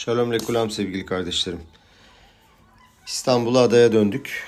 Şalom 0.00 0.32
lekulam 0.32 0.70
sevgili 0.70 1.06
kardeşlerim. 1.06 1.60
İstanbul'a 3.06 3.60
adaya 3.60 3.92
döndük 3.92 4.44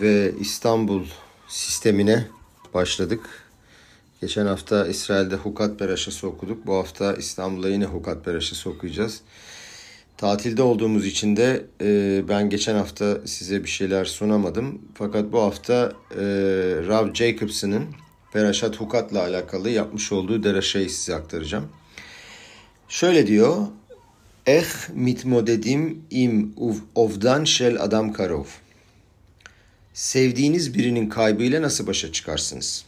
ve 0.00 0.32
İstanbul 0.40 1.04
sistemine 1.48 2.26
başladık. 2.74 3.20
Geçen 4.20 4.46
hafta 4.46 4.86
İsrail'de 4.86 5.36
Hukat 5.36 5.80
Beraşası 5.80 6.26
okuduk. 6.26 6.66
Bu 6.66 6.74
hafta 6.74 7.14
İstanbul'a 7.14 7.68
yine 7.68 7.84
Hukat 7.84 8.26
Beraşası 8.26 8.70
okuyacağız. 8.70 9.20
Tatilde 10.16 10.62
olduğumuz 10.62 11.06
için 11.06 11.36
de 11.36 11.66
e, 11.80 12.22
ben 12.28 12.50
geçen 12.50 12.74
hafta 12.74 13.26
size 13.26 13.64
bir 13.64 13.70
şeyler 13.70 14.04
sunamadım. 14.04 14.82
Fakat 14.94 15.32
bu 15.32 15.40
hafta 15.40 15.92
e, 16.10 16.22
Rav 16.86 17.14
Jacobson'ın 17.14 17.84
Beraşat 18.34 18.80
Hukat'la 18.80 19.22
alakalı 19.22 19.70
yapmış 19.70 20.12
olduğu 20.12 20.42
deraşayı 20.42 20.90
size 20.90 21.14
aktaracağım. 21.14 21.68
Şöyle 22.88 23.26
diyor. 23.26 23.66
Eh 24.50 24.64
mitmodedim 24.94 26.02
im 26.10 26.54
ovdan 26.94 27.44
shel 27.44 27.82
adam 27.82 28.12
karov. 28.12 28.44
Sevdiğiniz 29.94 30.74
birinin 30.74 31.08
kaybıyla 31.08 31.62
nasıl 31.62 31.86
başa 31.86 32.12
çıkarsınız? 32.12 32.84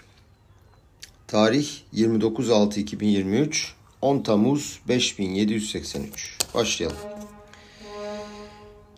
Tarih 1.27 1.69
29.6.2023 1.95 3.67
10 4.01 4.23
Temmuz 4.23 4.81
5783. 4.89 6.39
Başlayalım. 6.55 6.97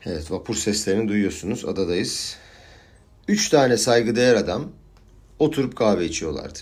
Evet 0.05 0.31
vapur 0.31 0.55
seslerini 0.55 1.09
duyuyorsunuz. 1.09 1.65
Adadayız. 1.65 2.37
Üç 3.29 3.49
tane 3.49 3.77
saygıdeğer 3.77 4.35
adam 4.35 4.73
oturup 5.39 5.77
kahve 5.77 6.05
içiyorlardı. 6.05 6.59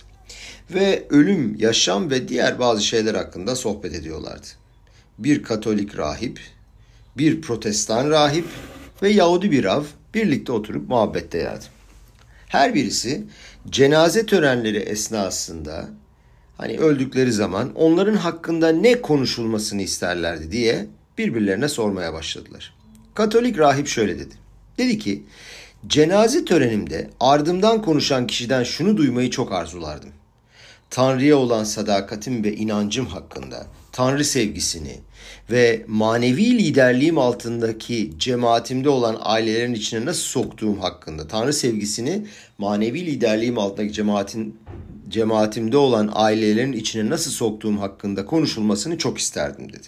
Ve 0.70 1.06
ölüm, 1.10 1.56
yaşam 1.58 2.10
ve 2.10 2.28
diğer 2.28 2.58
bazı 2.58 2.84
şeyler 2.84 3.14
hakkında 3.14 3.56
sohbet 3.56 3.94
ediyorlardı. 3.94 4.61
Bir 5.18 5.42
Katolik 5.42 5.98
rahip, 5.98 6.40
bir 7.16 7.40
Protestan 7.40 8.10
rahip 8.10 8.44
ve 9.02 9.08
Yahudi 9.08 9.50
bir 9.50 9.64
rav 9.64 9.84
birlikte 10.14 10.52
oturup 10.52 10.88
muhabbettelerdi. 10.88 11.64
Her 12.48 12.74
birisi 12.74 13.24
cenaze 13.70 14.26
törenleri 14.26 14.78
esnasında 14.78 15.88
hani 16.56 16.78
öldükleri 16.78 17.32
zaman 17.32 17.74
onların 17.74 18.16
hakkında 18.16 18.68
ne 18.72 19.00
konuşulmasını 19.00 19.82
isterlerdi 19.82 20.52
diye 20.52 20.86
birbirlerine 21.18 21.68
sormaya 21.68 22.12
başladılar. 22.12 22.74
Katolik 23.14 23.58
rahip 23.58 23.88
şöyle 23.88 24.18
dedi. 24.18 24.34
Dedi 24.78 24.98
ki 24.98 25.22
cenaze 25.86 26.44
törenimde 26.44 27.10
ardımdan 27.20 27.82
konuşan 27.82 28.26
kişiden 28.26 28.64
şunu 28.64 28.96
duymayı 28.96 29.30
çok 29.30 29.52
arzulardım. 29.52 30.10
Tanrı'ya 30.90 31.36
olan 31.36 31.64
sadakatim 31.64 32.44
ve 32.44 32.52
inancım 32.52 33.06
hakkında, 33.06 33.66
Tanrı 33.92 34.24
sevgisini 34.24 35.00
ve 35.50 35.84
manevi 35.86 36.58
liderliğim 36.58 37.18
altındaki 37.18 38.12
cemaatimde 38.18 38.88
olan 38.88 39.18
ailelerin 39.20 39.74
içine 39.74 40.04
nasıl 40.04 40.22
soktuğum 40.22 40.82
hakkında, 40.82 41.28
Tanrı 41.28 41.52
sevgisini 41.52 42.26
manevi 42.58 43.06
liderliğim 43.06 43.58
altındaki 43.58 43.92
cemaatin 43.92 44.56
cemaatimde 45.08 45.76
olan 45.76 46.10
ailelerin 46.14 46.72
içine 46.72 47.10
nasıl 47.10 47.30
soktuğum 47.30 47.80
hakkında 47.80 48.26
konuşulmasını 48.26 48.98
çok 48.98 49.18
isterdim 49.18 49.72
dedi. 49.72 49.86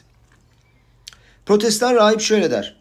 Protestan 1.47 1.94
rahip 1.94 2.20
şöyle 2.20 2.50
der. 2.50 2.77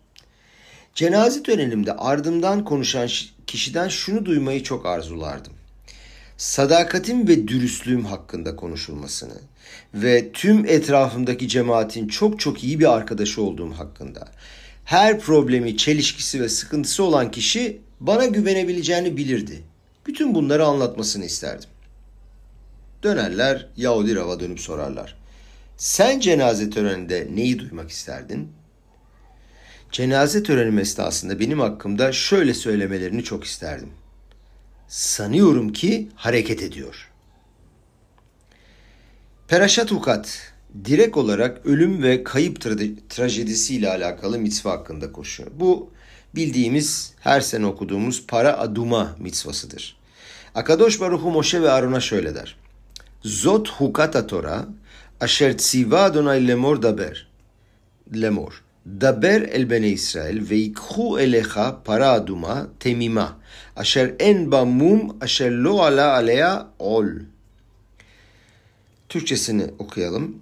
Cenaze 0.96 1.44
törenimde 1.44 1.94
ardımdan 1.94 2.64
konuşan 2.64 3.10
kişiden 3.48 3.88
şunu 3.88 4.26
duymayı 4.26 4.64
çok 4.64 4.86
arzulardım. 4.86 5.54
Sadakatim 6.44 7.28
ve 7.28 7.48
dürüstlüğüm 7.48 8.06
hakkında 8.06 8.56
konuşulmasını 8.56 9.34
ve 9.94 10.32
tüm 10.32 10.66
etrafımdaki 10.66 11.48
cemaatin 11.48 12.08
çok 12.08 12.40
çok 12.40 12.64
iyi 12.64 12.80
bir 12.80 12.94
arkadaşı 12.94 13.42
olduğum 13.42 13.72
hakkında. 13.72 14.28
Her 14.86 15.20
problemi, 15.20 15.78
çelişkisi 15.78 16.42
ve 16.42 16.50
sıkıntısı 16.50 17.04
olan 17.04 17.32
kişi 17.32 17.82
bana 18.00 18.26
güvenebileceğini 18.26 19.18
bilirdi. 19.18 19.64
Bütün 20.08 20.36
bunları 20.36 20.66
anlatmasını 20.66 21.26
isterdim. 21.26 21.70
Dönerler 23.04 23.68
Yahudi 23.78 24.16
Rav'a 24.16 24.40
dönüp 24.40 24.60
sorarlar. 24.60 25.18
Sen 25.78 26.20
cenaze 26.20 26.70
töreninde 26.70 27.28
neyi 27.36 27.60
duymak 27.60 27.90
isterdin? 27.90 28.52
Cenaze 29.92 30.44
törenim 30.44 30.80
esnasında 30.80 31.40
benim 31.40 31.60
hakkımda 31.60 32.12
şöyle 32.12 32.54
söylemelerini 32.54 33.24
çok 33.24 33.44
isterdim. 33.44 33.90
Sanıyorum 34.88 35.74
ki 35.74 36.10
hareket 36.16 36.64
ediyor. 36.64 37.10
Peraşat 39.48 39.92
Hukat 39.92 40.54
direkt 40.86 41.18
olarak 41.18 41.66
ölüm 41.66 42.04
ve 42.04 42.24
kayıp 42.24 42.58
tra- 42.58 42.96
trajedisiyle 43.10 43.90
alakalı 43.90 44.40
mitzva 44.40 44.72
hakkında 44.72 45.12
koşuyor. 45.12 45.52
Bu 45.56 45.90
bildiğimiz 46.36 47.14
her 47.20 47.42
sene 47.42 47.66
okuduğumuz 47.66 48.28
para 48.28 48.58
aduma 48.60 49.16
mitzvasıdır. 49.20 49.98
Akadosh 50.56 51.00
Baruhu 51.00 51.32
Moshe 51.32 51.62
ve 51.62 51.72
Arun'a 51.72 52.00
şöyle 52.00 52.36
der. 52.36 52.56
Zot 53.22 53.70
hukata 53.70 54.28
Torah 54.28 54.66
asher 55.22 55.58
tziva 55.58 56.02
Adonai 56.02 56.48
lemor 56.48 56.82
daber. 56.82 57.28
Lemor. 58.16 58.63
דבר 58.89 59.39
אל 59.53 59.65
בני 59.65 59.87
ישראל 59.87 60.39
ויקחו 60.43 61.19
אליך 61.19 61.61
פרה 61.83 62.17
אדומה 62.17 62.65
תמימה 62.79 63.33
אשר 63.75 64.07
אין 64.21 64.51
בה 64.51 64.65
מום 64.65 65.19
אשר 65.21 65.49
לא 65.51 65.87
עלה 65.87 66.17
עליה 66.17 66.59
עול. 66.77 67.25
Türkçesini 69.09 69.65
okuyalım. 69.79 70.39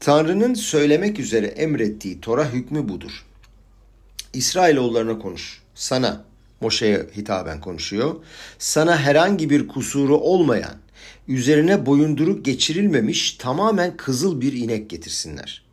Tanrı'nın 0.00 0.54
söylemek 0.54 1.20
üzere 1.20 1.46
emrettiği 1.46 2.20
Tora 2.20 2.52
hükmü 2.52 2.88
budur. 2.88 3.26
İsrailoğullarına 4.32 5.18
konuş. 5.18 5.62
Sana, 5.74 6.24
Moşe'ye 6.60 7.06
hitaben 7.16 7.60
konuşuyor. 7.60 8.14
Sana 8.58 8.98
herhangi 8.98 9.50
bir 9.50 9.68
kusuru 9.68 10.16
olmayan, 10.16 10.74
üzerine 11.28 11.86
boyunduruk 11.86 12.44
geçirilmemiş 12.44 13.32
tamamen 13.32 13.96
kızıl 13.96 14.40
bir 14.40 14.52
inek 14.52 14.90
getirsinler.'' 14.90 15.63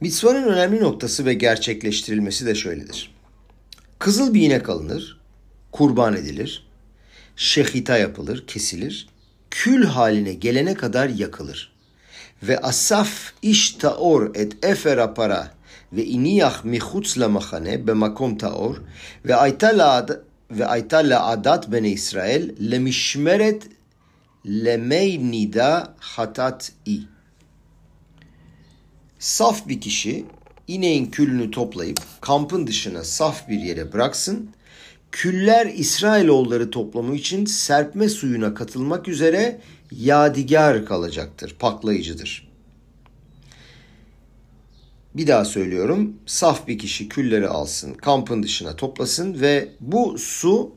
Mitzvanın 0.00 0.42
önemli 0.42 0.80
noktası 0.80 1.26
ve 1.26 1.34
gerçekleştirilmesi 1.34 2.46
de 2.46 2.54
şöyledir. 2.54 3.14
Kızıl 3.98 4.34
bir 4.34 4.42
inek 4.42 4.68
alınır, 4.68 5.20
kurban 5.72 6.16
edilir, 6.16 6.66
şehita 7.36 7.98
yapılır, 7.98 8.46
kesilir, 8.46 9.08
kül 9.50 9.84
haline 9.84 10.32
gelene 10.32 10.74
kadar 10.74 11.08
yakılır. 11.08 11.72
Ve 12.42 12.58
asaf 12.58 13.32
iş 13.42 13.70
taor 13.70 14.34
et 14.34 14.64
efer 14.64 15.14
para 15.14 15.54
ve 15.92 16.04
iniyah 16.04 16.64
mihutz 16.64 17.18
la 17.18 17.28
mahane 17.28 17.86
be 17.86 17.92
makom 17.92 18.38
taor 18.38 18.76
ve 19.24 19.34
ayta 19.34 20.06
ve 20.50 20.66
ayta 20.66 20.98
la 20.98 21.26
adat 21.26 21.72
bene 21.72 21.90
İsrail 21.90 22.70
lemişmeret 22.70 23.62
lemey 24.46 25.30
nida 25.30 25.94
hatat 25.98 26.72
i 26.86 27.00
saf 29.18 29.68
bir 29.68 29.80
kişi 29.80 30.24
ineğin 30.68 31.06
külünü 31.06 31.50
toplayıp 31.50 32.00
kampın 32.20 32.66
dışına 32.66 33.04
saf 33.04 33.48
bir 33.48 33.58
yere 33.58 33.92
bıraksın. 33.92 34.50
Küller 35.12 35.66
İsrailoğulları 35.66 36.70
toplamı 36.70 37.16
için 37.16 37.44
serpme 37.44 38.08
suyuna 38.08 38.54
katılmak 38.54 39.08
üzere 39.08 39.60
yadigar 39.92 40.86
kalacaktır, 40.86 41.56
paklayıcıdır. 41.58 42.48
Bir 45.14 45.26
daha 45.26 45.44
söylüyorum. 45.44 46.16
Saf 46.26 46.66
bir 46.66 46.78
kişi 46.78 47.08
külleri 47.08 47.48
alsın, 47.48 47.94
kampın 47.94 48.42
dışına 48.42 48.76
toplasın 48.76 49.40
ve 49.40 49.68
bu 49.80 50.18
su 50.18 50.72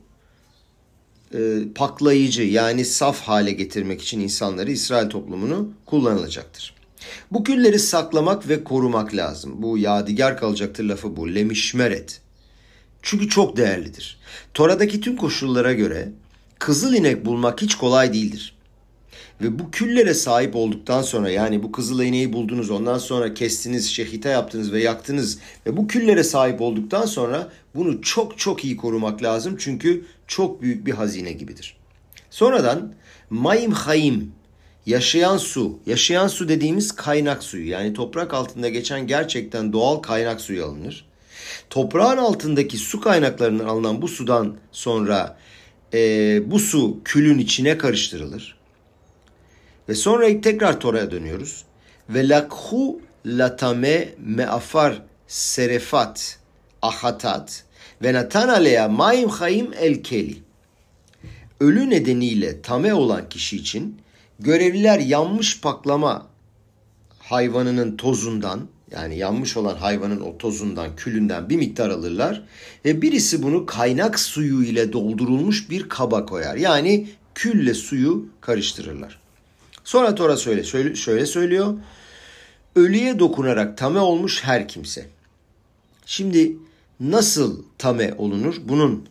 e, 1.33 1.39
paklayıcı 1.75 2.43
yani 2.43 2.85
saf 2.85 3.21
hale 3.21 3.51
getirmek 3.51 4.01
için 4.01 4.19
insanları 4.19 4.71
İsrail 4.71 5.09
toplumunu 5.09 5.73
kullanılacaktır. 5.85 6.80
Bu 7.31 7.43
külleri 7.43 7.79
saklamak 7.79 8.49
ve 8.49 8.63
korumak 8.63 9.15
lazım. 9.15 9.53
Bu 9.57 9.77
yadigar 9.77 10.37
kalacaktır 10.37 10.83
lafı 10.83 11.17
bu. 11.17 11.35
Lemişmeret. 11.35 12.21
Çünkü 13.01 13.29
çok 13.29 13.57
değerlidir. 13.57 14.19
Tora'daki 14.53 15.01
tüm 15.01 15.17
koşullara 15.17 15.73
göre 15.73 16.09
kızıl 16.59 16.93
inek 16.93 17.25
bulmak 17.25 17.61
hiç 17.61 17.75
kolay 17.75 18.13
değildir. 18.13 18.55
Ve 19.41 19.59
bu 19.59 19.71
küllere 19.71 20.13
sahip 20.13 20.55
olduktan 20.55 21.01
sonra 21.01 21.29
yani 21.29 21.63
bu 21.63 21.71
kızıl 21.71 22.01
ineği 22.01 22.33
buldunuz 22.33 22.69
ondan 22.69 22.97
sonra 22.97 23.33
kestiniz, 23.33 23.89
şehita 23.89 24.29
yaptınız 24.29 24.71
ve 24.71 24.81
yaktınız 24.81 25.39
ve 25.65 25.77
bu 25.77 25.87
küllere 25.87 26.23
sahip 26.23 26.61
olduktan 26.61 27.05
sonra 27.05 27.49
bunu 27.75 28.01
çok 28.01 28.37
çok 28.37 28.65
iyi 28.65 28.77
korumak 28.77 29.23
lazım 29.23 29.55
çünkü 29.59 30.05
çok 30.27 30.61
büyük 30.61 30.85
bir 30.85 30.91
hazine 30.91 31.31
gibidir. 31.31 31.75
Sonradan 32.29 32.93
Mayim 33.29 33.71
Hayim 33.71 34.31
yaşayan 34.85 35.37
su, 35.37 35.79
yaşayan 35.85 36.27
su 36.27 36.49
dediğimiz 36.49 36.91
kaynak 36.91 37.43
suyu 37.43 37.69
yani 37.69 37.93
toprak 37.93 38.33
altında 38.33 38.69
geçen 38.69 39.07
gerçekten 39.07 39.73
doğal 39.73 39.97
kaynak 39.97 40.41
suyu 40.41 40.65
alınır. 40.65 41.05
Toprağın 41.69 42.17
altındaki 42.17 42.77
su 42.77 43.01
kaynaklarından 43.01 43.65
alınan 43.65 44.01
bu 44.01 44.07
sudan 44.07 44.57
sonra 44.71 45.37
e, 45.93 45.99
bu 46.51 46.59
su 46.59 46.97
külün 47.05 47.37
içine 47.37 47.77
karıştırılır. 47.77 48.57
Ve 49.89 49.95
sonra 49.95 50.41
tekrar 50.41 50.79
toraya 50.79 51.11
dönüyoruz. 51.11 51.65
ve 52.09 52.29
lakhu 52.29 53.01
latame 53.25 54.09
meafar 54.19 55.01
serefat 55.27 56.39
ahatat 56.81 57.63
ve 58.03 58.13
natan 58.13 58.47
aleya 58.47 58.87
maim 58.87 59.29
hayim 59.29 59.71
el 59.79 60.03
keli. 60.03 60.37
Ölü 61.59 61.89
nedeniyle 61.89 62.61
tame 62.61 62.93
olan 62.93 63.29
kişi 63.29 63.57
için 63.57 64.01
görevliler 64.43 64.99
yanmış 64.99 65.61
paklama 65.61 66.27
hayvanının 67.19 67.97
tozundan 67.97 68.67
yani 68.91 69.17
yanmış 69.17 69.57
olan 69.57 69.75
hayvanın 69.75 70.21
o 70.21 70.37
tozundan, 70.37 70.95
külünden 70.95 71.49
bir 71.49 71.55
miktar 71.55 71.89
alırlar 71.89 72.43
ve 72.85 73.01
birisi 73.01 73.43
bunu 73.43 73.65
kaynak 73.65 74.19
suyu 74.19 74.63
ile 74.63 74.93
doldurulmuş 74.93 75.69
bir 75.69 75.89
kaba 75.89 76.25
koyar. 76.25 76.55
Yani 76.55 77.09
külle 77.35 77.73
suyu 77.73 78.25
karıştırırlar. 78.41 79.19
Sonra 79.83 80.15
Tora 80.15 80.37
söyle, 80.37 80.63
şöyle, 80.63 80.95
şöyle 80.95 81.25
söylüyor. 81.25 81.73
Ölüye 82.75 83.19
dokunarak 83.19 83.77
tame 83.77 83.99
olmuş 83.99 84.43
her 84.43 84.67
kimse. 84.67 85.09
Şimdi 86.05 86.57
nasıl 86.99 87.63
tame 87.77 88.13
olunur? 88.17 88.55
Bunun 88.63 89.05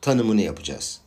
tanımını 0.00 0.40
yapacağız. 0.40 1.00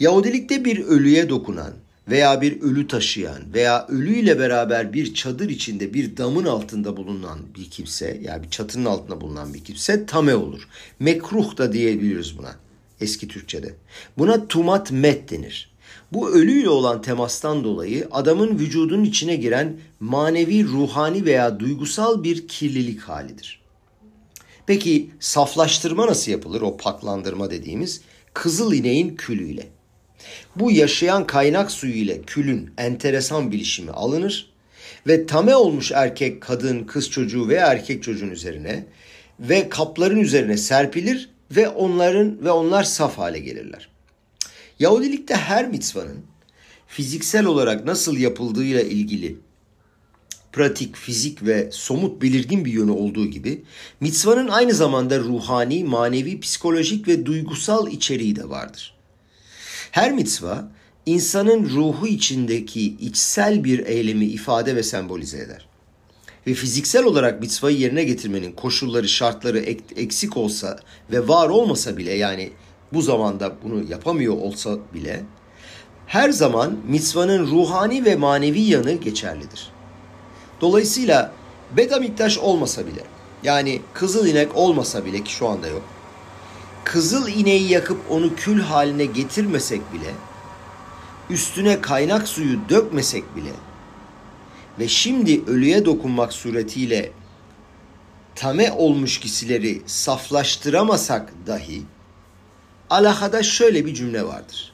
Yahudilikte 0.00 0.64
bir 0.64 0.84
ölüye 0.84 1.28
dokunan 1.28 1.72
veya 2.10 2.40
bir 2.40 2.60
ölü 2.60 2.88
taşıyan 2.88 3.54
veya 3.54 3.86
ölüyle 3.86 4.38
beraber 4.38 4.92
bir 4.92 5.14
çadır 5.14 5.48
içinde 5.48 5.94
bir 5.94 6.16
damın 6.16 6.44
altında 6.44 6.96
bulunan 6.96 7.38
bir 7.54 7.70
kimse 7.70 8.20
yani 8.22 8.42
bir 8.42 8.50
çatının 8.50 8.84
altında 8.84 9.20
bulunan 9.20 9.54
bir 9.54 9.64
kimse 9.64 10.06
tame 10.06 10.34
olur. 10.34 10.68
Mekruh 11.00 11.56
da 11.56 11.72
diyebiliriz 11.72 12.38
buna 12.38 12.56
eski 13.00 13.28
Türkçe'de. 13.28 13.74
Buna 14.18 14.48
tumat 14.48 14.92
met 14.92 15.30
denir. 15.30 15.70
Bu 16.12 16.30
ölüyle 16.30 16.68
olan 16.68 17.02
temastan 17.02 17.64
dolayı 17.64 18.08
adamın 18.10 18.58
vücudunun 18.58 19.04
içine 19.04 19.36
giren 19.36 19.76
manevi, 20.00 20.64
ruhani 20.64 21.24
veya 21.24 21.60
duygusal 21.60 22.22
bir 22.22 22.48
kirlilik 22.48 23.00
halidir. 23.00 23.60
Peki 24.66 25.10
saflaştırma 25.20 26.06
nasıl 26.06 26.32
yapılır 26.32 26.60
o 26.60 26.76
paklandırma 26.76 27.50
dediğimiz? 27.50 28.00
Kızıl 28.34 28.72
ineğin 28.72 29.16
külüyle. 29.16 29.66
Bu 30.56 30.70
yaşayan 30.70 31.26
kaynak 31.26 31.70
suyu 31.70 31.94
ile 31.94 32.22
külün 32.22 32.70
enteresan 32.78 33.52
bilişimi 33.52 33.90
alınır 33.90 34.50
ve 35.06 35.26
tame 35.26 35.56
olmuş 35.56 35.92
erkek, 35.92 36.40
kadın, 36.40 36.84
kız 36.84 37.10
çocuğu 37.10 37.48
veya 37.48 37.66
erkek 37.66 38.02
çocuğun 38.02 38.30
üzerine 38.30 38.86
ve 39.40 39.68
kapların 39.68 40.20
üzerine 40.20 40.56
serpilir 40.56 41.30
ve 41.50 41.68
onların 41.68 42.44
ve 42.44 42.50
onlar 42.50 42.84
saf 42.84 43.18
hale 43.18 43.38
gelirler. 43.38 43.88
Yahudilikte 44.78 45.34
her 45.34 45.68
mitzvanın 45.68 46.24
fiziksel 46.86 47.44
olarak 47.44 47.84
nasıl 47.84 48.16
yapıldığıyla 48.16 48.82
ilgili 48.82 49.36
pratik, 50.52 50.96
fizik 50.96 51.46
ve 51.46 51.68
somut 51.72 52.22
belirgin 52.22 52.64
bir 52.64 52.72
yönü 52.72 52.90
olduğu 52.90 53.26
gibi 53.26 53.62
mitzvanın 54.00 54.48
aynı 54.48 54.74
zamanda 54.74 55.18
ruhani, 55.18 55.84
manevi, 55.84 56.40
psikolojik 56.40 57.08
ve 57.08 57.26
duygusal 57.26 57.92
içeriği 57.92 58.36
de 58.36 58.48
vardır. 58.48 58.97
Her 59.90 60.12
mitzva 60.12 60.68
insanın 61.06 61.70
ruhu 61.70 62.06
içindeki 62.06 62.96
içsel 62.96 63.64
bir 63.64 63.86
eylemi 63.86 64.24
ifade 64.24 64.76
ve 64.76 64.82
sembolize 64.82 65.38
eder. 65.38 65.68
Ve 66.46 66.54
fiziksel 66.54 67.04
olarak 67.04 67.40
mitzvayı 67.40 67.78
yerine 67.78 68.04
getirmenin 68.04 68.52
koşulları, 68.52 69.08
şartları 69.08 69.58
eksik 69.96 70.36
olsa 70.36 70.78
ve 71.12 71.28
var 71.28 71.48
olmasa 71.48 71.96
bile 71.96 72.12
yani 72.12 72.50
bu 72.92 73.02
zamanda 73.02 73.56
bunu 73.64 73.90
yapamıyor 73.90 74.34
olsa 74.34 74.78
bile 74.94 75.22
her 76.06 76.30
zaman 76.30 76.76
mitzvanın 76.88 77.46
ruhani 77.46 78.04
ve 78.04 78.16
manevi 78.16 78.60
yanı 78.60 78.92
geçerlidir. 78.92 79.70
Dolayısıyla 80.60 81.32
Bedamiktaş 81.76 82.38
olmasa 82.38 82.86
bile 82.86 83.00
yani 83.42 83.80
kızıl 83.94 84.26
inek 84.26 84.56
olmasa 84.56 85.04
bile 85.04 85.24
ki 85.24 85.32
şu 85.32 85.48
anda 85.48 85.68
yok 85.68 85.82
kızıl 86.88 87.28
ineği 87.28 87.70
yakıp 87.70 88.10
onu 88.10 88.34
kül 88.36 88.60
haline 88.60 89.04
getirmesek 89.04 89.92
bile, 89.92 90.14
üstüne 91.30 91.80
kaynak 91.80 92.28
suyu 92.28 92.58
dökmesek 92.68 93.36
bile 93.36 93.52
ve 94.78 94.88
şimdi 94.88 95.44
ölüye 95.46 95.84
dokunmak 95.84 96.32
suretiyle 96.32 97.12
tame 98.34 98.72
olmuş 98.72 99.20
kişileri 99.20 99.82
saflaştıramasak 99.86 101.32
dahi 101.46 101.82
alahada 102.90 103.42
şöyle 103.42 103.86
bir 103.86 103.94
cümle 103.94 104.26
vardır. 104.26 104.72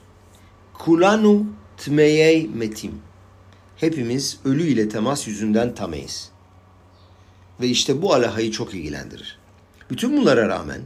Kulanu 0.73 1.45
tmeyey 1.77 2.47
metim. 2.47 3.01
Hepimiz 3.77 4.39
ölü 4.45 4.63
ile 4.63 4.89
temas 4.89 5.27
yüzünden 5.27 5.75
tameyiz. 5.75 6.29
Ve 7.61 7.67
işte 7.67 8.01
bu 8.01 8.13
alahayı 8.13 8.51
çok 8.51 8.73
ilgilendirir. 8.73 9.39
Bütün 9.89 10.17
bunlara 10.17 10.47
rağmen 10.47 10.81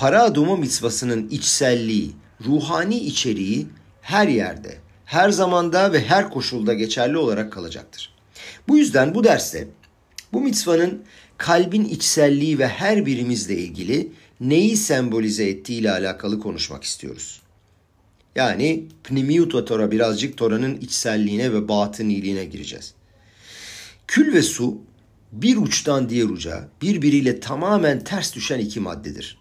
para 0.00 0.22
aduma 0.22 0.56
mitzvasının 0.56 1.28
içselliği, 1.28 2.12
ruhani 2.46 2.98
içeriği 2.98 3.66
her 4.02 4.28
yerde, 4.28 4.78
her 5.04 5.30
zamanda 5.30 5.92
ve 5.92 6.04
her 6.04 6.30
koşulda 6.30 6.74
geçerli 6.74 7.18
olarak 7.18 7.52
kalacaktır. 7.52 8.14
Bu 8.68 8.78
yüzden 8.78 9.14
bu 9.14 9.24
derste 9.24 9.68
bu 10.32 10.40
mitzvanın 10.40 11.04
kalbin 11.38 11.84
içselliği 11.84 12.58
ve 12.58 12.68
her 12.68 13.06
birimizle 13.06 13.54
ilgili 13.54 14.12
neyi 14.40 14.76
sembolize 14.76 15.48
ettiği 15.48 15.80
ile 15.80 15.90
alakalı 15.90 16.40
konuşmak 16.40 16.84
istiyoruz. 16.84 17.42
Yani 18.36 18.84
Pnimiyut 19.04 19.66
Tora 19.68 19.90
birazcık 19.90 20.36
Tora'nın 20.36 20.76
içselliğine 20.76 21.52
ve 21.52 21.68
batıniliğine 21.68 22.44
gireceğiz. 22.44 22.94
Kül 24.06 24.34
ve 24.34 24.42
su 24.42 24.78
bir 25.32 25.56
uçtan 25.56 26.08
diğer 26.08 26.28
uca 26.28 26.68
birbiriyle 26.82 27.40
tamamen 27.40 28.04
ters 28.04 28.34
düşen 28.34 28.58
iki 28.58 28.80
maddedir. 28.80 29.39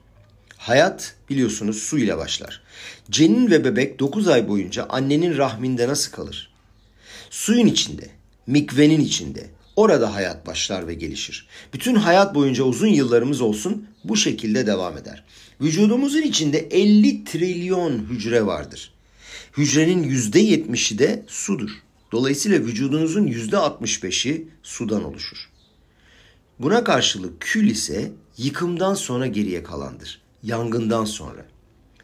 Hayat 0.59 1.15
biliyorsunuz 1.29 1.77
su 1.77 1.97
ile 1.97 2.17
başlar. 2.17 2.61
Cenin 3.09 3.51
ve 3.51 3.65
bebek 3.65 3.99
9 3.99 4.27
ay 4.27 4.47
boyunca 4.47 4.85
annenin 4.89 5.37
rahminde 5.37 5.87
nasıl 5.87 6.11
kalır? 6.11 6.53
Suyun 7.29 7.67
içinde, 7.67 8.09
mikvenin 8.47 8.99
içinde. 8.99 9.49
Orada 9.75 10.15
hayat 10.15 10.47
başlar 10.47 10.87
ve 10.87 10.93
gelişir. 10.93 11.47
Bütün 11.73 11.95
hayat 11.95 12.35
boyunca 12.35 12.63
uzun 12.63 12.87
yıllarımız 12.87 13.41
olsun 13.41 13.87
bu 14.03 14.17
şekilde 14.17 14.67
devam 14.67 14.97
eder. 14.97 15.23
Vücudumuzun 15.61 16.21
içinde 16.21 16.59
50 16.59 17.23
trilyon 17.23 18.05
hücre 18.09 18.45
vardır. 18.45 18.93
Hücrenin 19.57 20.03
%70'i 20.03 20.99
de 20.99 21.25
sudur. 21.27 21.71
Dolayısıyla 22.11 22.59
vücudunuzun 22.59 23.27
%65'i 23.27 24.47
sudan 24.63 25.03
oluşur. 25.03 25.49
Buna 26.59 26.83
karşılık 26.83 27.41
kül 27.41 27.69
ise 27.69 28.11
yıkımdan 28.37 28.93
sonra 28.93 29.27
geriye 29.27 29.63
kalandır 29.63 30.28
yangından 30.43 31.05
sonra. 31.05 31.45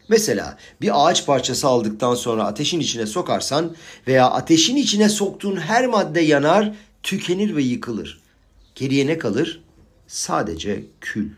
Mesela 0.08 0.58
bir 0.80 1.08
ağaç 1.08 1.26
parçası 1.26 1.66
aldıktan 1.66 2.14
sonra 2.14 2.44
ateşin 2.44 2.80
içine 2.80 3.06
sokarsan 3.06 3.76
veya 4.06 4.30
ateşin 4.30 4.76
içine 4.76 5.08
soktuğun 5.08 5.56
her 5.56 5.86
madde 5.86 6.20
yanar, 6.20 6.74
tükenir 7.02 7.56
ve 7.56 7.62
yıkılır. 7.62 8.20
Geriye 8.74 9.06
ne 9.06 9.18
kalır? 9.18 9.62
Sadece 10.06 10.84
kül. 11.00 11.30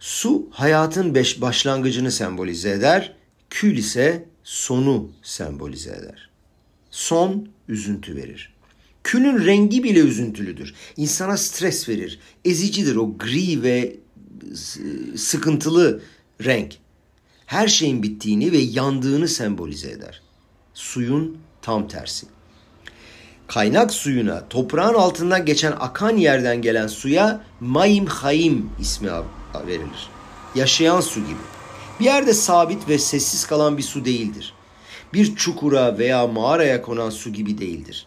Su 0.00 0.48
hayatın 0.50 1.14
başlangıcını 1.14 2.12
sembolize 2.12 2.70
eder, 2.70 3.16
kül 3.50 3.76
ise 3.76 4.28
sonu 4.44 5.10
sembolize 5.22 5.90
eder. 5.90 6.30
Son 6.90 7.48
üzüntü 7.68 8.16
verir. 8.16 8.54
Külün 9.04 9.46
rengi 9.46 9.84
bile 9.84 9.98
üzüntülüdür. 9.98 10.74
İnsana 10.96 11.36
stres 11.36 11.88
verir. 11.88 12.18
Ezicidir 12.44 12.96
o 12.96 13.18
gri 13.18 13.62
ve 13.62 13.96
sıkıntılı 15.16 16.02
renk 16.44 16.76
her 17.46 17.68
şeyin 17.68 18.02
bittiğini 18.02 18.52
ve 18.52 18.58
yandığını 18.58 19.28
sembolize 19.28 19.90
eder. 19.90 20.22
Suyun 20.74 21.38
tam 21.62 21.88
tersi. 21.88 22.26
Kaynak 23.46 23.92
suyuna, 23.94 24.48
toprağın 24.48 24.94
altından 24.94 25.44
geçen 25.44 25.72
akan 25.72 26.16
yerden 26.16 26.62
gelen 26.62 26.86
suya 26.86 27.40
Mayim 27.60 28.06
Hayim 28.06 28.70
ismi 28.80 29.10
verilir. 29.66 30.08
Yaşayan 30.54 31.00
su 31.00 31.20
gibi. 31.20 31.38
Bir 32.00 32.04
yerde 32.04 32.34
sabit 32.34 32.88
ve 32.88 32.98
sessiz 32.98 33.46
kalan 33.46 33.78
bir 33.78 33.82
su 33.82 34.04
değildir. 34.04 34.54
Bir 35.12 35.36
çukura 35.36 35.98
veya 35.98 36.26
mağaraya 36.26 36.82
konan 36.82 37.10
su 37.10 37.32
gibi 37.32 37.58
değildir. 37.58 38.06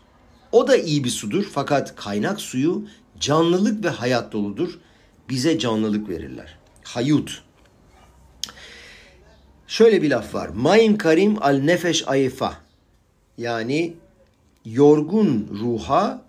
O 0.52 0.68
da 0.68 0.78
iyi 0.78 1.04
bir 1.04 1.10
sudur 1.10 1.46
fakat 1.54 1.96
kaynak 1.96 2.42
suyu 2.42 2.84
canlılık 3.20 3.86
ve 3.86 3.90
hayat 3.90 4.34
doludur 4.34 4.80
bize 5.30 5.60
canlılık 5.60 6.10
verirler. 6.10 6.58
Hayut. 6.84 7.44
Şöyle 9.68 10.02
bir 10.02 10.10
laf 10.10 10.34
var. 10.36 10.48
Mayim 10.48 10.98
karim 10.98 11.44
al 11.44 11.58
nefeş 11.58 12.08
ayefa. 12.08 12.58
Yani 13.38 13.96
yorgun 14.66 15.50
ruha 15.60 16.26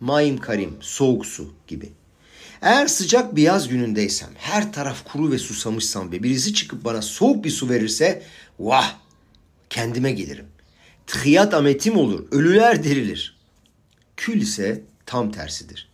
mayim 0.00 0.38
karim, 0.38 0.76
soğuk 0.80 1.26
su 1.26 1.54
gibi. 1.66 1.92
Eğer 2.62 2.86
sıcak 2.86 3.36
bir 3.36 3.42
yaz 3.42 3.68
günündeysem, 3.68 4.30
her 4.36 4.72
taraf 4.72 5.04
kuru 5.12 5.32
ve 5.32 5.38
susamışsam 5.38 6.12
ve 6.12 6.22
birisi 6.22 6.54
çıkıp 6.54 6.84
bana 6.84 7.02
soğuk 7.02 7.44
bir 7.44 7.50
su 7.50 7.68
verirse, 7.68 8.22
vah 8.58 8.94
kendime 9.70 10.12
gelirim. 10.12 10.46
Tıhiyat 11.06 11.54
ametim 11.54 11.96
olur, 11.96 12.26
ölüler 12.30 12.84
dirilir. 12.84 13.36
Kül 14.16 14.40
ise 14.40 14.82
tam 15.06 15.32
tersidir. 15.32 15.89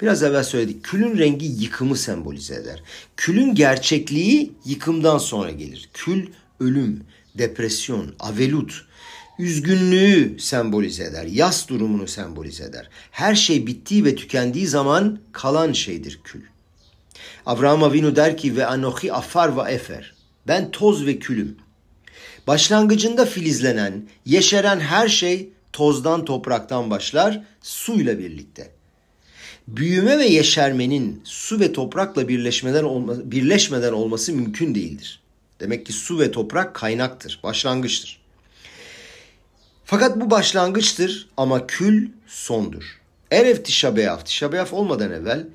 Biraz 0.00 0.22
evvel 0.22 0.44
söyledik. 0.44 0.84
Külün 0.84 1.18
rengi 1.18 1.46
yıkımı 1.46 1.96
sembolize 1.96 2.54
eder. 2.54 2.82
Külün 3.16 3.54
gerçekliği 3.54 4.52
yıkımdan 4.64 5.18
sonra 5.18 5.50
gelir. 5.50 5.88
Kül 5.94 6.26
ölüm, 6.60 7.04
depresyon, 7.34 8.14
avelut, 8.20 8.86
üzgünlüğü 9.38 10.36
sembolize 10.38 11.04
eder. 11.04 11.24
Yas 11.24 11.68
durumunu 11.68 12.08
sembolize 12.08 12.64
eder. 12.64 12.88
Her 13.10 13.34
şey 13.34 13.66
bittiği 13.66 14.04
ve 14.04 14.14
tükendiği 14.14 14.66
zaman 14.66 15.18
kalan 15.32 15.72
şeydir 15.72 16.20
kül. 16.24 16.42
Avraham 17.46 17.82
Avinu 17.82 18.16
der 18.16 18.36
ki 18.36 18.56
ve 18.56 18.66
anohi 18.66 19.12
afar 19.12 19.56
ve 19.56 19.72
efer. 19.72 20.14
Ben 20.46 20.70
toz 20.70 21.06
ve 21.06 21.18
külüm. 21.18 21.56
Başlangıcında 22.46 23.26
filizlenen, 23.26 24.08
yeşeren 24.26 24.80
her 24.80 25.08
şey 25.08 25.50
tozdan 25.72 26.24
topraktan 26.24 26.90
başlar 26.90 27.42
suyla 27.60 28.18
birlikte. 28.18 28.77
Büyüme 29.76 30.18
ve 30.18 30.26
yeşermenin 30.26 31.20
su 31.24 31.60
ve 31.60 31.72
toprakla 31.72 32.28
birleşmeden, 32.28 32.84
olma, 32.84 33.30
birleşmeden 33.30 33.92
olması 33.92 34.32
mümkün 34.32 34.74
değildir. 34.74 35.20
Demek 35.60 35.86
ki 35.86 35.92
su 35.92 36.18
ve 36.18 36.30
toprak 36.30 36.74
kaynaktır, 36.74 37.40
başlangıçtır. 37.42 38.20
Fakat 39.84 40.20
bu 40.20 40.30
başlangıçtır 40.30 41.28
ama 41.36 41.66
kül 41.66 42.08
sondur. 42.26 43.00
Erev 43.30 43.62
Tişabeyaf, 43.62 44.26
Tişabeyaf 44.26 44.72
olmadan 44.72 45.12
evvel 45.12 45.46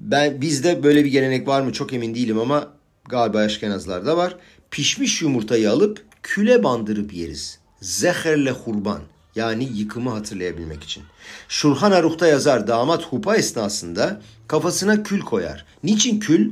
ben 0.00 0.40
bizde 0.40 0.82
böyle 0.82 1.04
bir 1.04 1.10
gelenek 1.10 1.48
var 1.48 1.60
mı 1.60 1.72
çok 1.72 1.92
emin 1.92 2.14
değilim 2.14 2.38
ama 2.38 2.72
galiba 3.08 3.44
Eşkenazlarda 3.44 4.16
var. 4.16 4.36
Pişmiş 4.70 5.22
yumurtayı 5.22 5.70
alıp 5.70 6.04
küle 6.22 6.64
bandırıp 6.64 7.14
yeriz. 7.14 7.58
Zeherle 7.80 8.50
hurban 8.50 9.00
yani 9.36 9.68
yıkımı 9.74 10.10
hatırlayabilmek 10.10 10.84
için. 10.84 11.02
Şurhan 11.48 11.92
Aruh'ta 11.92 12.26
yazar 12.26 12.66
damat 12.66 13.04
hupa 13.04 13.36
esnasında 13.36 14.20
kafasına 14.48 15.02
kül 15.02 15.20
koyar. 15.20 15.64
Niçin 15.84 16.20
kül? 16.20 16.50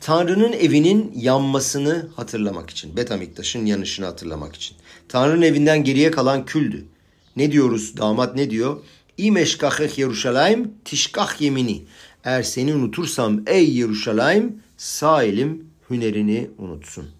Tanrı'nın 0.00 0.52
evinin 0.52 1.12
yanmasını 1.16 2.08
hatırlamak 2.16 2.70
için. 2.70 2.96
Betamiktaş'ın 2.96 3.66
yanışını 3.66 4.06
hatırlamak 4.06 4.56
için. 4.56 4.76
Tanrı'nın 5.08 5.42
evinden 5.42 5.84
geriye 5.84 6.10
kalan 6.10 6.44
küldü. 6.44 6.84
Ne 7.36 7.52
diyoruz? 7.52 7.96
Damat 7.96 8.36
ne 8.36 8.50
diyor? 8.50 8.76
İmeşkaheh 9.16 9.98
Yeruşalayim 9.98 10.74
tişkah 10.84 11.40
yemini. 11.40 11.82
Eğer 12.24 12.42
seni 12.42 12.74
unutursam 12.74 13.42
ey 13.46 13.74
Yeruşalayim 13.74 14.62
sağ 14.76 15.22
elim 15.22 15.66
hünerini 15.90 16.50
unutsun. 16.58 17.10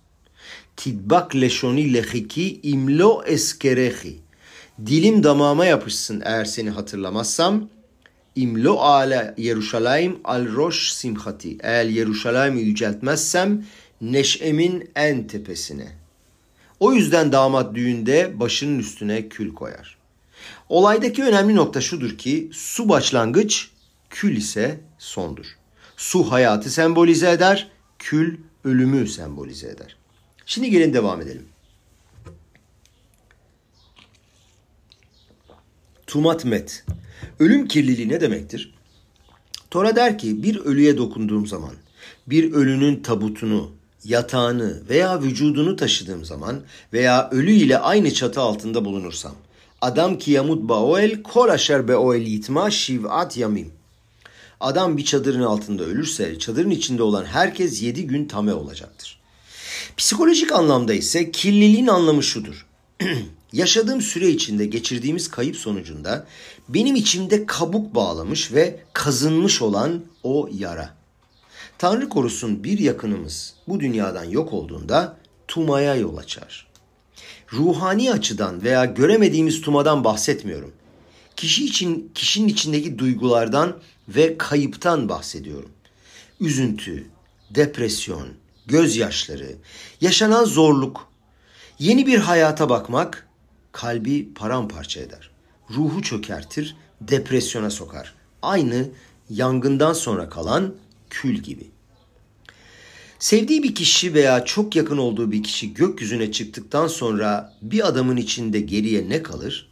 Tidbak 0.76 1.36
leşoni 1.36 1.94
lehiki 1.94 2.60
imlo 2.62 3.22
eskerehi. 3.26 4.20
Dilim 4.86 5.22
damağıma 5.22 5.66
yapışsın 5.66 6.22
eğer 6.24 6.44
seni 6.44 6.70
hatırlamazsam. 6.70 7.68
İmlo 8.36 8.78
ala 8.78 9.34
Yeruşalayim 9.38 10.20
al 10.24 10.48
roş 10.48 10.92
simhati. 10.92 11.58
Eğer 11.60 11.84
Yeruşalayim'i 11.84 12.60
yüceltmezsem 12.60 13.64
neşemin 14.00 14.90
en 14.94 15.26
tepesine. 15.26 15.92
O 16.80 16.92
yüzden 16.92 17.32
damat 17.32 17.74
düğünde 17.74 18.40
başının 18.40 18.78
üstüne 18.78 19.28
kül 19.28 19.54
koyar. 19.54 19.98
Olaydaki 20.68 21.24
önemli 21.24 21.56
nokta 21.56 21.80
şudur 21.80 22.18
ki 22.18 22.50
su 22.52 22.88
başlangıç, 22.88 23.70
kül 24.10 24.36
ise 24.36 24.80
sondur. 24.98 25.46
Su 25.96 26.30
hayatı 26.30 26.70
sembolize 26.70 27.30
eder, 27.30 27.70
kül 27.98 28.38
ölümü 28.64 29.08
sembolize 29.08 29.68
eder. 29.68 29.96
Şimdi 30.46 30.70
gelin 30.70 30.94
devam 30.94 31.20
edelim. 31.20 31.44
Tumat 36.10 36.44
met. 36.44 36.84
Ölüm 37.38 37.68
kirliliği 37.68 38.08
ne 38.08 38.20
demektir? 38.20 38.74
Tora 39.70 39.96
der 39.96 40.18
ki 40.18 40.42
bir 40.42 40.56
ölüye 40.56 40.98
dokunduğum 40.98 41.46
zaman, 41.46 41.74
bir 42.26 42.52
ölünün 42.52 43.02
tabutunu, 43.02 43.70
yatağını 44.04 44.88
veya 44.88 45.22
vücudunu 45.22 45.76
taşıdığım 45.76 46.24
zaman 46.24 46.60
veya 46.92 47.30
ölü 47.30 47.50
ile 47.50 47.78
aynı 47.78 48.14
çatı 48.14 48.40
altında 48.40 48.84
bulunursam, 48.84 49.34
adam 49.80 50.18
ki 50.18 50.30
yamut 50.30 50.68
baoel 50.68 51.22
kol 51.22 51.48
aşer 51.48 51.88
beoel 51.88 52.22
yitma 52.22 52.70
şiv'at 52.70 53.36
yamim. 53.36 53.72
Adam 54.60 54.96
bir 54.96 55.04
çadırın 55.04 55.42
altında 55.42 55.84
ölürse 55.84 56.38
çadırın 56.38 56.70
içinde 56.70 57.02
olan 57.02 57.24
herkes 57.24 57.82
yedi 57.82 58.06
gün 58.06 58.28
tame 58.28 58.54
olacaktır. 58.54 59.20
Psikolojik 59.96 60.52
anlamda 60.52 60.94
ise 60.94 61.30
kirliliğin 61.30 61.86
anlamı 61.86 62.22
şudur. 62.22 62.66
Yaşadığım 63.52 64.00
süre 64.00 64.28
içinde 64.28 64.66
geçirdiğimiz 64.66 65.30
kayıp 65.30 65.56
sonucunda 65.56 66.26
benim 66.68 66.96
içimde 66.96 67.46
kabuk 67.46 67.94
bağlamış 67.94 68.52
ve 68.52 68.80
kazınmış 68.92 69.62
olan 69.62 70.04
o 70.22 70.48
yara. 70.52 70.96
Tanrı 71.78 72.08
korusun 72.08 72.64
bir 72.64 72.78
yakınımız 72.78 73.54
bu 73.68 73.80
dünyadan 73.80 74.24
yok 74.24 74.52
olduğunda 74.52 75.16
tumaya 75.48 75.94
yol 75.94 76.16
açar. 76.16 76.70
Ruhani 77.52 78.12
açıdan 78.12 78.62
veya 78.62 78.84
göremediğimiz 78.84 79.60
tumadan 79.60 80.04
bahsetmiyorum. 80.04 80.72
Kişi 81.36 81.64
için 81.64 82.12
kişinin 82.14 82.48
içindeki 82.48 82.98
duygulardan 82.98 83.78
ve 84.08 84.38
kayıptan 84.38 85.08
bahsediyorum. 85.08 85.70
Üzüntü, 86.40 87.06
depresyon, 87.50 88.28
gözyaşları, 88.66 89.56
yaşanan 90.00 90.44
zorluk, 90.44 91.08
yeni 91.78 92.06
bir 92.06 92.18
hayata 92.18 92.68
bakmak 92.68 93.29
kalbi 93.72 94.34
paramparça 94.34 95.00
eder. 95.00 95.30
Ruhu 95.74 96.02
çökertir, 96.02 96.76
depresyona 97.00 97.70
sokar. 97.70 98.14
Aynı 98.42 98.88
yangından 99.30 99.92
sonra 99.92 100.28
kalan 100.28 100.74
kül 101.10 101.34
gibi. 101.34 101.70
Sevdiği 103.18 103.62
bir 103.62 103.74
kişi 103.74 104.14
veya 104.14 104.44
çok 104.44 104.76
yakın 104.76 104.98
olduğu 104.98 105.32
bir 105.32 105.42
kişi 105.42 105.74
gökyüzüne 105.74 106.32
çıktıktan 106.32 106.86
sonra 106.86 107.54
bir 107.62 107.88
adamın 107.88 108.16
içinde 108.16 108.60
geriye 108.60 109.08
ne 109.08 109.22
kalır? 109.22 109.70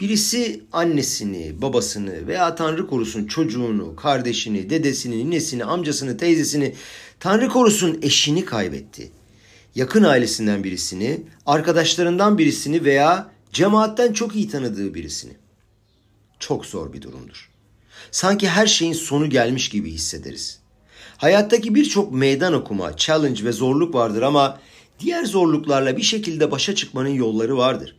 Birisi 0.00 0.64
annesini, 0.72 1.62
babasını 1.62 2.26
veya 2.26 2.54
Tanrı 2.54 2.86
korusun 2.86 3.26
çocuğunu, 3.26 3.96
kardeşini, 3.96 4.70
dedesini, 4.70 5.18
ninesini, 5.18 5.64
amcasını, 5.64 6.16
teyzesini, 6.16 6.74
Tanrı 7.20 7.48
korusun 7.48 7.98
eşini 8.02 8.44
kaybetti. 8.44 9.12
Yakın 9.76 10.04
ailesinden 10.04 10.64
birisini, 10.64 11.22
arkadaşlarından 11.46 12.38
birisini 12.38 12.84
veya 12.84 13.30
cemaatten 13.52 14.12
çok 14.12 14.36
iyi 14.36 14.48
tanıdığı 14.48 14.94
birisini. 14.94 15.32
Çok 16.38 16.66
zor 16.66 16.92
bir 16.92 17.02
durumdur. 17.02 17.50
Sanki 18.10 18.48
her 18.48 18.66
şeyin 18.66 18.92
sonu 18.92 19.30
gelmiş 19.30 19.68
gibi 19.68 19.90
hissederiz. 19.90 20.58
Hayattaki 21.16 21.74
birçok 21.74 22.12
meydan 22.12 22.52
okuma, 22.52 22.96
challenge 22.96 23.44
ve 23.44 23.52
zorluk 23.52 23.94
vardır 23.94 24.22
ama 24.22 24.60
diğer 25.00 25.24
zorluklarla 25.24 25.96
bir 25.96 26.02
şekilde 26.02 26.50
başa 26.50 26.74
çıkmanın 26.74 27.14
yolları 27.14 27.56
vardır. 27.56 27.96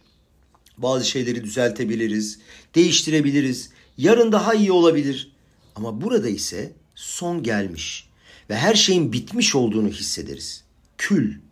Bazı 0.78 1.06
şeyleri 1.06 1.44
düzeltebiliriz, 1.44 2.40
değiştirebiliriz, 2.76 3.70
yarın 3.98 4.32
daha 4.32 4.54
iyi 4.54 4.72
olabilir. 4.72 5.32
Ama 5.76 6.02
burada 6.02 6.30
ise 6.30 6.74
son 6.96 7.44
gelmiş 7.44 8.10
ve 8.50 8.56
her 8.56 8.76
şeyin 8.76 9.14
bitmiş 9.14 9.56
olduğunu 9.56 9.90
hissederiz. 9.90 10.64
Kül, 10.98 11.47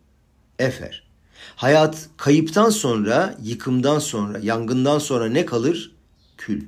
efer. 0.58 1.06
Hayat 1.56 2.08
kayıptan 2.16 2.70
sonra, 2.70 3.38
yıkımdan 3.42 3.98
sonra, 3.98 4.38
yangından 4.42 4.98
sonra 4.98 5.28
ne 5.28 5.46
kalır? 5.46 5.92
Kül. 6.36 6.64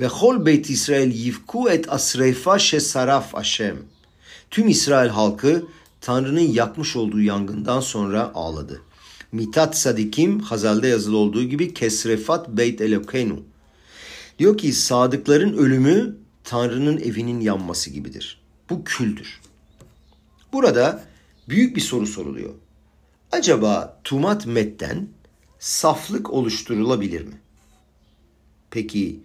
Ve 0.00 0.06
hol 0.06 0.46
beyt 0.46 0.70
İsrail 0.70 1.14
yivku 1.14 1.70
et 1.70 1.92
asreyfa 1.92 2.58
saraf 2.58 3.34
aşem. 3.34 3.76
Tüm 4.50 4.68
İsrail 4.68 5.08
halkı 5.08 5.64
Tanrı'nın 6.00 6.40
yakmış 6.40 6.96
olduğu 6.96 7.20
yangından 7.20 7.80
sonra 7.80 8.32
ağladı. 8.34 8.82
Mitat 9.32 9.76
Sadikim 9.76 10.40
Hazal'da 10.40 10.86
yazılı 10.86 11.16
olduğu 11.16 11.42
gibi 11.44 11.74
Kesrefat 11.74 12.48
Beyt 12.48 12.80
Elokenu. 12.80 13.42
Diyor 14.38 14.58
ki 14.58 14.72
sadıkların 14.72 15.56
ölümü 15.56 16.16
Tanrı'nın 16.44 16.98
evinin 16.98 17.40
yanması 17.40 17.90
gibidir. 17.90 18.40
Bu 18.70 18.84
küldür. 18.84 19.40
Burada 20.52 21.04
büyük 21.48 21.76
bir 21.76 21.80
soru 21.80 22.06
soruluyor. 22.06 22.54
Acaba 23.32 24.00
Tumat 24.04 24.46
Met'ten 24.46 25.08
saflık 25.58 26.30
oluşturulabilir 26.30 27.20
mi? 27.20 27.34
Peki 28.70 29.20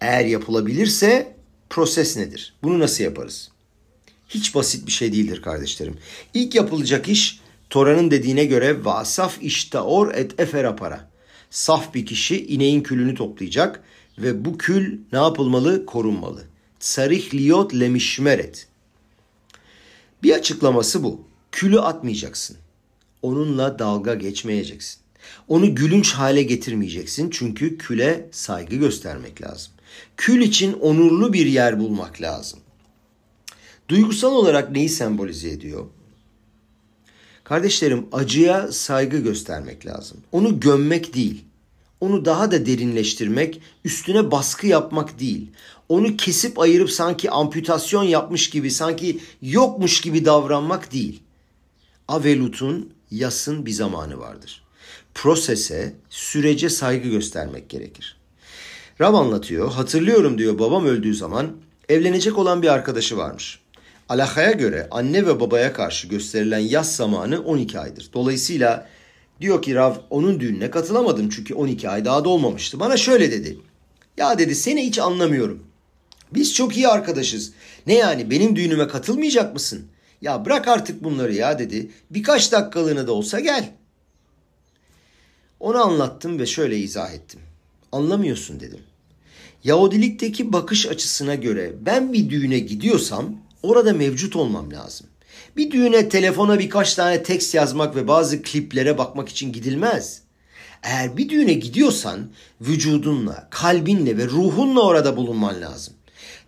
eğer 0.00 0.24
yapılabilirse 0.24 1.36
proses 1.70 2.16
nedir? 2.16 2.54
Bunu 2.62 2.78
nasıl 2.78 3.04
yaparız? 3.04 3.50
Hiç 4.28 4.54
basit 4.54 4.86
bir 4.86 4.92
şey 4.92 5.12
değildir 5.12 5.42
kardeşlerim. 5.42 5.98
İlk 6.34 6.54
yapılacak 6.54 7.08
iş 7.08 7.40
Tora'nın 7.70 8.10
dediğine 8.10 8.44
göre 8.44 8.84
vasaf 8.84 9.42
iştaor 9.42 10.14
et 10.14 10.40
efera 10.40 10.76
para. 10.76 11.10
Saf 11.50 11.94
bir 11.94 12.06
kişi 12.06 12.46
ineğin 12.46 12.82
külünü 12.82 13.14
toplayacak 13.14 13.82
ve 14.18 14.44
bu 14.44 14.58
kül 14.58 14.98
ne 15.12 15.18
yapılmalı? 15.18 15.86
Korunmalı. 15.86 16.44
Sarih 16.78 17.34
liyot 17.34 17.74
lemişmeret. 17.74 18.68
Bir 20.22 20.32
açıklaması 20.32 21.02
bu. 21.02 21.20
Külü 21.52 21.80
atmayacaksın. 21.80 22.56
Onunla 23.22 23.78
dalga 23.78 24.14
geçmeyeceksin. 24.14 25.00
Onu 25.48 25.74
gülünç 25.74 26.12
hale 26.12 26.42
getirmeyeceksin 26.42 27.30
çünkü 27.30 27.78
küle 27.78 28.28
saygı 28.30 28.76
göstermek 28.76 29.42
lazım. 29.42 29.72
Kül 30.16 30.40
için 30.40 30.72
onurlu 30.72 31.32
bir 31.32 31.46
yer 31.46 31.80
bulmak 31.80 32.22
lazım. 32.22 32.58
Duygusal 33.88 34.32
olarak 34.32 34.70
neyi 34.70 34.88
sembolize 34.88 35.50
ediyor? 35.50 35.86
Kardeşlerim 37.44 38.06
acıya 38.12 38.72
saygı 38.72 39.18
göstermek 39.18 39.86
lazım. 39.86 40.18
Onu 40.32 40.60
gömmek 40.60 41.14
değil. 41.14 41.44
Onu 42.00 42.24
daha 42.24 42.50
da 42.50 42.66
derinleştirmek, 42.66 43.60
üstüne 43.84 44.30
baskı 44.30 44.66
yapmak 44.66 45.20
değil. 45.20 45.50
Onu 45.88 46.16
kesip 46.16 46.58
ayırıp 46.58 46.90
sanki 46.90 47.30
amputasyon 47.30 48.02
yapmış 48.02 48.50
gibi, 48.50 48.70
sanki 48.70 49.20
yokmuş 49.42 50.00
gibi 50.00 50.24
davranmak 50.24 50.92
değil. 50.92 51.22
Avelut'un 52.08 52.95
yasın 53.10 53.66
bir 53.66 53.72
zamanı 53.72 54.18
vardır. 54.18 54.62
Prosese, 55.14 55.94
sürece 56.10 56.68
saygı 56.68 57.08
göstermek 57.08 57.68
gerekir. 57.68 58.16
Rav 59.00 59.14
anlatıyor, 59.14 59.72
hatırlıyorum 59.72 60.38
diyor 60.38 60.58
babam 60.58 60.86
öldüğü 60.86 61.14
zaman 61.14 61.56
evlenecek 61.88 62.38
olan 62.38 62.62
bir 62.62 62.68
arkadaşı 62.68 63.16
varmış. 63.16 63.60
Alakaya 64.08 64.52
göre 64.52 64.88
anne 64.90 65.26
ve 65.26 65.40
babaya 65.40 65.72
karşı 65.72 66.08
gösterilen 66.08 66.58
yaz 66.58 66.96
zamanı 66.96 67.42
12 67.42 67.78
aydır. 67.78 68.10
Dolayısıyla 68.12 68.88
diyor 69.40 69.62
ki 69.62 69.74
Rav 69.74 69.94
onun 70.10 70.40
düğününe 70.40 70.70
katılamadım 70.70 71.28
çünkü 71.28 71.54
12 71.54 71.88
ay 71.88 72.04
daha 72.04 72.24
dolmamıştı. 72.24 72.80
Bana 72.80 72.96
şöyle 72.96 73.32
dedi. 73.32 73.58
Ya 74.16 74.38
dedi 74.38 74.54
seni 74.54 74.86
hiç 74.86 74.98
anlamıyorum. 74.98 75.62
Biz 76.34 76.54
çok 76.54 76.76
iyi 76.76 76.88
arkadaşız. 76.88 77.52
Ne 77.86 77.94
yani 77.94 78.30
benim 78.30 78.56
düğünüme 78.56 78.88
katılmayacak 78.88 79.54
mısın? 79.54 79.86
Ya 80.22 80.44
bırak 80.44 80.68
artık 80.68 81.04
bunları 81.04 81.34
ya 81.34 81.58
dedi. 81.58 81.90
Birkaç 82.10 82.52
dakikalığına 82.52 83.06
da 83.06 83.12
olsa 83.12 83.40
gel. 83.40 83.72
Onu 85.60 85.78
anlattım 85.84 86.38
ve 86.38 86.46
şöyle 86.46 86.78
izah 86.78 87.12
ettim. 87.12 87.40
Anlamıyorsun 87.92 88.60
dedim. 88.60 88.80
Yahudilikteki 89.64 90.52
bakış 90.52 90.86
açısına 90.86 91.34
göre 91.34 91.72
ben 91.80 92.12
bir 92.12 92.30
düğüne 92.30 92.58
gidiyorsam 92.58 93.36
orada 93.62 93.92
mevcut 93.92 94.36
olmam 94.36 94.72
lazım. 94.72 95.06
Bir 95.56 95.70
düğüne 95.70 96.08
telefona 96.08 96.58
birkaç 96.58 96.94
tane 96.94 97.22
tekst 97.22 97.54
yazmak 97.54 97.96
ve 97.96 98.08
bazı 98.08 98.42
kliplere 98.42 98.98
bakmak 98.98 99.28
için 99.28 99.52
gidilmez. 99.52 100.22
Eğer 100.82 101.16
bir 101.16 101.28
düğüne 101.28 101.52
gidiyorsan 101.54 102.30
vücudunla, 102.60 103.48
kalbinle 103.50 104.18
ve 104.18 104.26
ruhunla 104.26 104.80
orada 104.80 105.16
bulunman 105.16 105.60
lazım. 105.60 105.94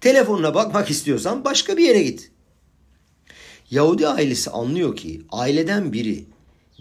Telefonuna 0.00 0.54
bakmak 0.54 0.90
istiyorsan 0.90 1.44
başka 1.44 1.76
bir 1.76 1.84
yere 1.84 2.02
git. 2.02 2.30
Yahudi 3.70 4.08
ailesi 4.08 4.50
anlıyor 4.50 4.96
ki 4.96 5.22
aileden 5.30 5.92
biri 5.92 6.24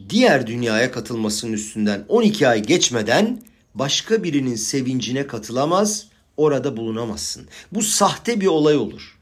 diğer 0.09 0.47
dünyaya 0.47 0.91
katılmasının 0.91 1.53
üstünden 1.53 2.05
12 2.07 2.47
ay 2.47 2.63
geçmeden 2.63 3.41
başka 3.75 4.23
birinin 4.23 4.55
sevincine 4.55 5.27
katılamaz, 5.27 6.07
orada 6.37 6.77
bulunamazsın. 6.77 7.47
Bu 7.71 7.81
sahte 7.81 8.41
bir 8.41 8.47
olay 8.47 8.77
olur. 8.77 9.17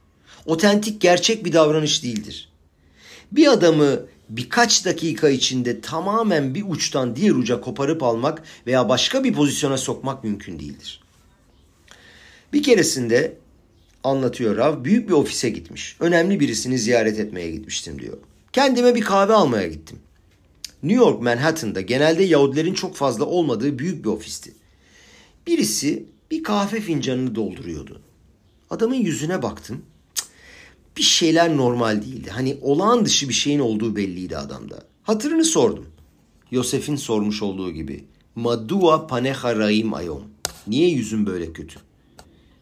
Otentik 0.45 1.01
gerçek 1.01 1.45
bir 1.45 1.53
davranış 1.53 2.03
değildir. 2.03 2.49
Bir 3.31 3.47
adamı 3.47 3.99
birkaç 4.29 4.85
dakika 4.85 5.29
içinde 5.29 5.81
tamamen 5.81 6.55
bir 6.55 6.63
uçtan 6.67 7.15
diğer 7.15 7.31
uca 7.31 7.61
koparıp 7.61 8.03
almak 8.03 8.43
veya 8.67 8.89
başka 8.89 9.23
bir 9.23 9.33
pozisyona 9.33 9.77
sokmak 9.77 10.23
mümkün 10.23 10.59
değildir. 10.59 11.01
Bir 12.53 12.63
keresinde 12.63 13.37
anlatıyor 14.05 14.57
Rav 14.57 14.83
büyük 14.83 15.09
bir 15.09 15.13
ofise 15.13 15.49
gitmiş. 15.49 15.97
Önemli 15.99 16.39
birisini 16.39 16.79
ziyaret 16.79 17.19
etmeye 17.19 17.51
gitmiştim 17.51 18.01
diyor. 18.01 18.17
Kendime 18.53 18.95
bir 18.95 19.01
kahve 19.01 19.33
almaya 19.33 19.67
gittim. 19.67 19.99
New 20.83 21.05
York 21.05 21.21
Manhattan'da 21.21 21.81
genelde 21.81 22.23
Yahudilerin 22.23 22.73
çok 22.73 22.95
fazla 22.95 23.25
olmadığı 23.25 23.79
büyük 23.79 24.03
bir 24.03 24.09
ofisti. 24.09 24.53
Birisi 25.47 26.05
bir 26.31 26.43
kahve 26.43 26.81
fincanını 26.81 27.35
dolduruyordu. 27.35 28.01
Adamın 28.69 28.95
yüzüne 28.95 29.41
baktım. 29.41 29.81
Bir 30.97 31.03
şeyler 31.03 31.57
normal 31.57 32.01
değildi. 32.01 32.29
Hani 32.29 32.57
olağan 32.61 33.05
dışı 33.05 33.29
bir 33.29 33.33
şeyin 33.33 33.59
olduğu 33.59 33.95
belliydi 33.95 34.37
adamda. 34.37 34.83
Hatırını 35.03 35.45
sordum. 35.45 35.85
Yosef'in 36.51 36.95
sormuş 36.95 37.41
olduğu 37.41 37.71
gibi. 37.71 38.05
Madua 38.35 39.07
paneha 39.07 39.55
raim 39.55 39.93
ayom. 39.93 40.23
Niye 40.67 40.89
yüzün 40.89 41.25
böyle 41.25 41.53
kötü? 41.53 41.79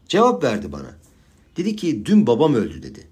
Cevap 0.07 0.43
verdi 0.43 0.71
bana. 0.71 1.02
Dedi 1.57 1.75
ki 1.75 2.05
dün 2.05 2.27
babam 2.27 2.53
öldü 2.53 2.83
dedi. 2.83 3.07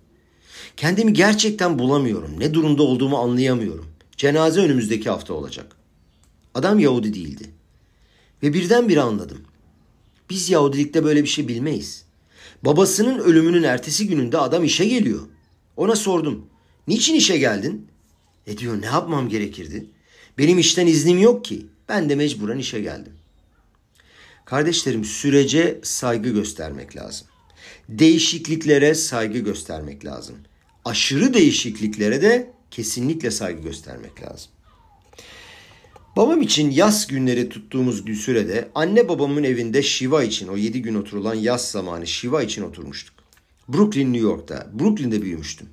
Kendimi 0.78 1.14
gerçekten 1.14 1.80
bulamıyorum. 1.80 2.40
Ne 2.40 2.54
durumda 2.54 2.84
olduğumu 2.84 3.18
anlayamıyorum. 3.18 3.86
Cenaze 4.18 4.62
önümüzdeki 4.62 5.10
hafta 5.10 5.34
olacak. 5.34 5.76
Adam 6.54 6.80
Yahudi 6.80 7.14
değildi. 7.14 7.50
Ve 8.44 8.54
birdenbire 8.54 9.02
anladım. 9.02 9.42
Biz 10.30 10.50
Yahudilikte 10.50 11.04
böyle 11.04 11.24
bir 11.24 11.30
şey 11.30 11.48
bilmeyiz. 11.48 12.06
Babasının 12.64 13.20
ölümünün 13.20 13.64
ertesi 13.64 14.08
gününde 14.08 14.38
adam 14.38 14.64
işe 14.64 14.86
geliyor. 14.86 15.22
Ona 15.78 15.96
sordum. 15.96 16.46
Niçin 16.88 17.16
işe 17.16 17.38
geldin? 17.38 17.88
E 18.48 18.58
diyor 18.58 18.82
ne 18.82 18.86
yapmam 18.86 19.30
gerekirdi? 19.30 19.86
Benim 20.38 20.60
işten 20.60 20.88
iznim 20.88 21.18
yok 21.18 21.46
ki. 21.46 21.66
Ben 21.90 22.10
de 22.10 22.16
mecburen 22.16 22.58
işe 22.58 22.82
geldim. 22.82 23.14
Kardeşlerim 24.46 25.06
sürece 25.06 25.80
saygı 25.84 26.30
göstermek 26.30 26.96
lazım. 26.96 27.28
Değişikliklere 27.90 28.96
saygı 28.96 29.40
göstermek 29.40 30.06
lazım. 30.06 30.36
Aşırı 30.86 31.34
değişikliklere 31.34 32.22
de 32.22 32.54
kesinlikle 32.72 33.32
saygı 33.32 33.62
göstermek 33.62 34.22
lazım. 34.22 34.52
Babam 36.16 36.42
için 36.42 36.72
yaz 36.72 37.08
günleri 37.08 37.50
tuttuğumuz 37.50 38.08
bir 38.08 38.16
sürede 38.16 38.70
anne 38.76 39.10
babamın 39.10 39.44
evinde 39.44 39.84
Shiva 39.84 40.24
için 40.24 40.48
o 40.48 40.58
7 40.58 40.82
gün 40.82 40.96
oturulan 40.96 41.36
yaz 41.36 41.72
zamanı 41.72 42.08
Shiva 42.08 42.44
için 42.44 42.62
oturmuştuk. 42.62 43.16
Brooklyn, 43.70 44.14
New 44.14 44.28
York'ta. 44.28 44.68
Brooklyn'de 44.80 45.22
büyümüştüm. 45.22 45.70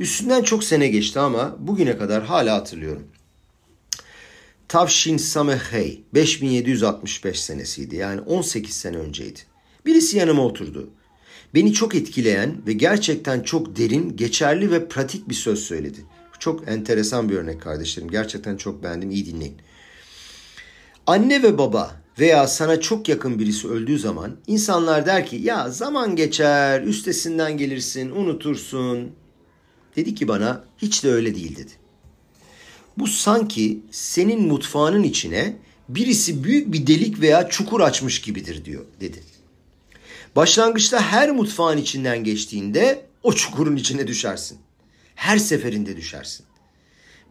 Üstünden 0.00 0.42
çok 0.42 0.64
sene 0.64 0.88
geçti 0.88 1.20
ama 1.20 1.56
bugüne 1.58 1.98
kadar 1.98 2.24
hala 2.24 2.54
hatırlıyorum. 2.54 3.08
Tavşin 4.68 5.16
Samehey 5.16 6.02
5765 6.14 7.40
senesiydi 7.40 7.96
yani 7.96 8.20
18 8.20 8.76
sene 8.76 8.96
önceydi. 8.96 9.40
Birisi 9.86 10.18
yanıma 10.18 10.44
oturdu. 10.44 10.90
Beni 11.54 11.72
çok 11.72 11.94
etkileyen 11.94 12.66
ve 12.66 12.72
gerçekten 12.72 13.40
çok 13.40 13.76
derin, 13.76 14.16
geçerli 14.16 14.70
ve 14.70 14.88
pratik 14.88 15.28
bir 15.28 15.34
söz 15.34 15.58
söyledi. 15.58 15.98
Çok 16.38 16.68
enteresan 16.68 17.28
bir 17.28 17.36
örnek 17.36 17.62
kardeşlerim. 17.62 18.10
Gerçekten 18.10 18.56
çok 18.56 18.82
beğendim. 18.82 19.10
İyi 19.10 19.26
dinleyin. 19.26 19.56
Anne 21.06 21.42
ve 21.42 21.58
baba 21.58 22.02
veya 22.18 22.46
sana 22.46 22.80
çok 22.80 23.08
yakın 23.08 23.38
birisi 23.38 23.68
öldüğü 23.68 23.98
zaman 23.98 24.36
insanlar 24.46 25.06
der 25.06 25.26
ki 25.26 25.36
ya 25.36 25.70
zaman 25.70 26.16
geçer, 26.16 26.82
üstesinden 26.82 27.56
gelirsin, 27.56 28.10
unutursun. 28.10 29.10
Dedi 29.96 30.14
ki 30.14 30.28
bana 30.28 30.64
hiç 30.78 31.04
de 31.04 31.12
öyle 31.12 31.34
değil 31.34 31.56
dedi. 31.56 31.72
Bu 32.98 33.06
sanki 33.06 33.80
senin 33.90 34.42
mutfağının 34.42 35.02
içine 35.02 35.56
birisi 35.88 36.44
büyük 36.44 36.72
bir 36.72 36.86
delik 36.86 37.20
veya 37.20 37.48
çukur 37.48 37.80
açmış 37.80 38.20
gibidir 38.20 38.64
diyor 38.64 38.84
dedi. 39.00 39.31
Başlangıçta 40.36 41.00
her 41.00 41.30
mutfağın 41.30 41.78
içinden 41.78 42.24
geçtiğinde 42.24 43.06
o 43.22 43.32
çukurun 43.32 43.76
içine 43.76 44.06
düşersin. 44.06 44.58
Her 45.14 45.38
seferinde 45.38 45.96
düşersin. 45.96 46.46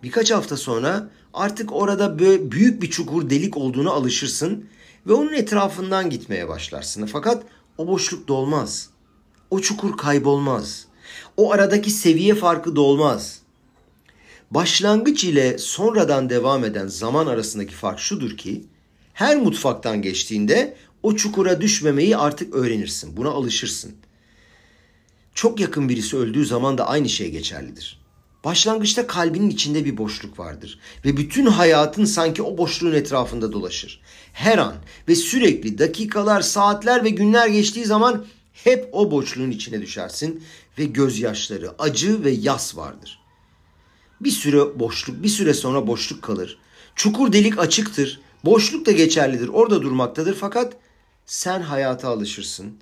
Birkaç 0.03 0.31
hafta 0.31 0.57
sonra 0.57 1.09
artık 1.33 1.73
orada 1.73 2.19
böyle 2.19 2.51
büyük 2.51 2.81
bir 2.81 2.89
çukur 2.89 3.29
delik 3.29 3.57
olduğunu 3.57 3.91
alışırsın 3.91 4.69
ve 5.07 5.13
onun 5.13 5.33
etrafından 5.33 6.09
gitmeye 6.09 6.47
başlarsın. 6.47 7.05
Fakat 7.05 7.43
o 7.77 7.87
boşluk 7.87 8.27
dolmaz. 8.27 8.89
O 9.49 9.59
çukur 9.59 9.97
kaybolmaz. 9.97 10.85
O 11.37 11.51
aradaki 11.51 11.91
seviye 11.91 12.35
farkı 12.35 12.75
dolmaz. 12.75 13.41
Başlangıç 14.51 15.23
ile 15.23 15.57
sonradan 15.57 16.29
devam 16.29 16.63
eden 16.65 16.87
zaman 16.87 17.27
arasındaki 17.27 17.73
fark 17.73 17.99
şudur 17.99 18.37
ki 18.37 18.65
her 19.13 19.37
mutfaktan 19.37 20.01
geçtiğinde 20.01 20.77
o 21.03 21.15
çukura 21.15 21.61
düşmemeyi 21.61 22.17
artık 22.17 22.55
öğrenirsin. 22.55 23.17
Buna 23.17 23.29
alışırsın. 23.29 23.95
Çok 25.33 25.59
yakın 25.59 25.89
birisi 25.89 26.17
öldüğü 26.17 26.45
zaman 26.45 26.77
da 26.77 26.87
aynı 26.87 27.09
şey 27.09 27.31
geçerlidir. 27.31 28.01
Başlangıçta 28.43 29.07
kalbinin 29.07 29.49
içinde 29.49 29.85
bir 29.85 29.97
boşluk 29.97 30.39
vardır 30.39 30.79
ve 31.05 31.17
bütün 31.17 31.45
hayatın 31.45 32.05
sanki 32.05 32.43
o 32.43 32.57
boşluğun 32.57 32.93
etrafında 32.93 33.51
dolaşır. 33.51 34.01
Her 34.33 34.57
an 34.57 34.75
ve 35.07 35.15
sürekli 35.15 35.77
dakikalar, 35.77 36.41
saatler 36.41 37.03
ve 37.03 37.09
günler 37.09 37.47
geçtiği 37.47 37.85
zaman 37.85 38.25
hep 38.53 38.89
o 38.91 39.11
boşluğun 39.11 39.51
içine 39.51 39.81
düşersin 39.81 40.43
ve 40.79 40.85
gözyaşları, 40.85 41.71
acı 41.79 42.23
ve 42.23 42.31
yas 42.31 42.77
vardır. 42.77 43.19
Bir 44.21 44.31
süre 44.31 44.79
boşluk, 44.79 45.23
bir 45.23 45.29
süre 45.29 45.53
sonra 45.53 45.87
boşluk 45.87 46.21
kalır. 46.21 46.57
Çukur 46.95 47.33
delik 47.33 47.59
açıktır. 47.59 48.21
Boşluk 48.45 48.85
da 48.85 48.91
geçerlidir. 48.91 49.47
Orada 49.47 49.81
durmaktadır 49.81 50.35
fakat 50.35 50.73
sen 51.31 51.61
hayata 51.61 52.09
alışırsın 52.09 52.77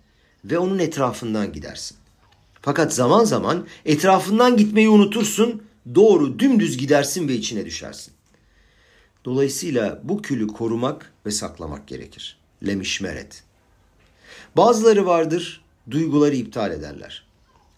ve 0.46 0.58
onun 0.58 0.80
etrafından 0.80 1.54
gidersin. 1.54 1.98
Fakat 2.62 2.94
zaman 2.94 3.24
zaman 3.24 3.68
etrafından 3.86 4.58
gitmeyi 4.58 4.90
unutursun, 4.90 5.64
doğru 5.96 6.40
dümdüz 6.40 6.78
gidersin 6.78 7.28
ve 7.28 7.34
içine 7.34 7.66
düşersin. 7.66 8.14
Dolayısıyla 9.26 10.02
bu 10.04 10.22
külü 10.22 10.48
korumak 10.48 11.14
ve 11.26 11.32
saklamak 11.32 11.88
gerekir. 11.88 12.38
Lemişmeret. 12.68 13.44
Bazıları 14.58 15.06
vardır, 15.06 15.62
duyguları 15.92 16.36
iptal 16.36 16.72
ederler. 16.72 17.28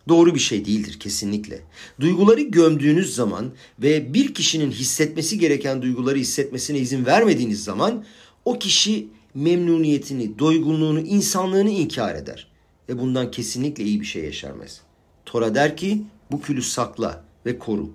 Doğru 0.07 0.36
bir 0.36 0.39
şey 0.39 0.65
değildir 0.65 0.99
kesinlikle. 0.99 1.62
Duyguları 1.99 2.41
gömdüğünüz 2.41 3.15
zaman 3.15 3.51
ve 3.79 4.13
bir 4.13 4.34
kişinin 4.34 4.71
hissetmesi 4.71 5.39
gereken 5.39 5.81
duyguları 5.81 6.17
hissetmesine 6.17 6.79
izin 6.79 7.05
vermediğiniz 7.05 7.63
zaman 7.63 8.05
o 8.45 8.60
kişi 8.60 9.07
memnuniyetini, 9.33 10.39
doygunluğunu, 10.39 10.99
insanlığını 10.99 11.69
inkar 11.69 12.15
eder. 12.15 12.47
Ve 12.89 12.99
bundan 12.99 13.31
kesinlikle 13.31 13.83
iyi 13.83 14.01
bir 14.01 14.05
şey 14.05 14.23
yaşarmaz. 14.23 14.81
Tora 15.25 15.55
der 15.55 15.77
ki 15.77 16.03
bu 16.31 16.41
külü 16.41 16.61
sakla 16.61 17.23
ve 17.45 17.59
koru. 17.59 17.89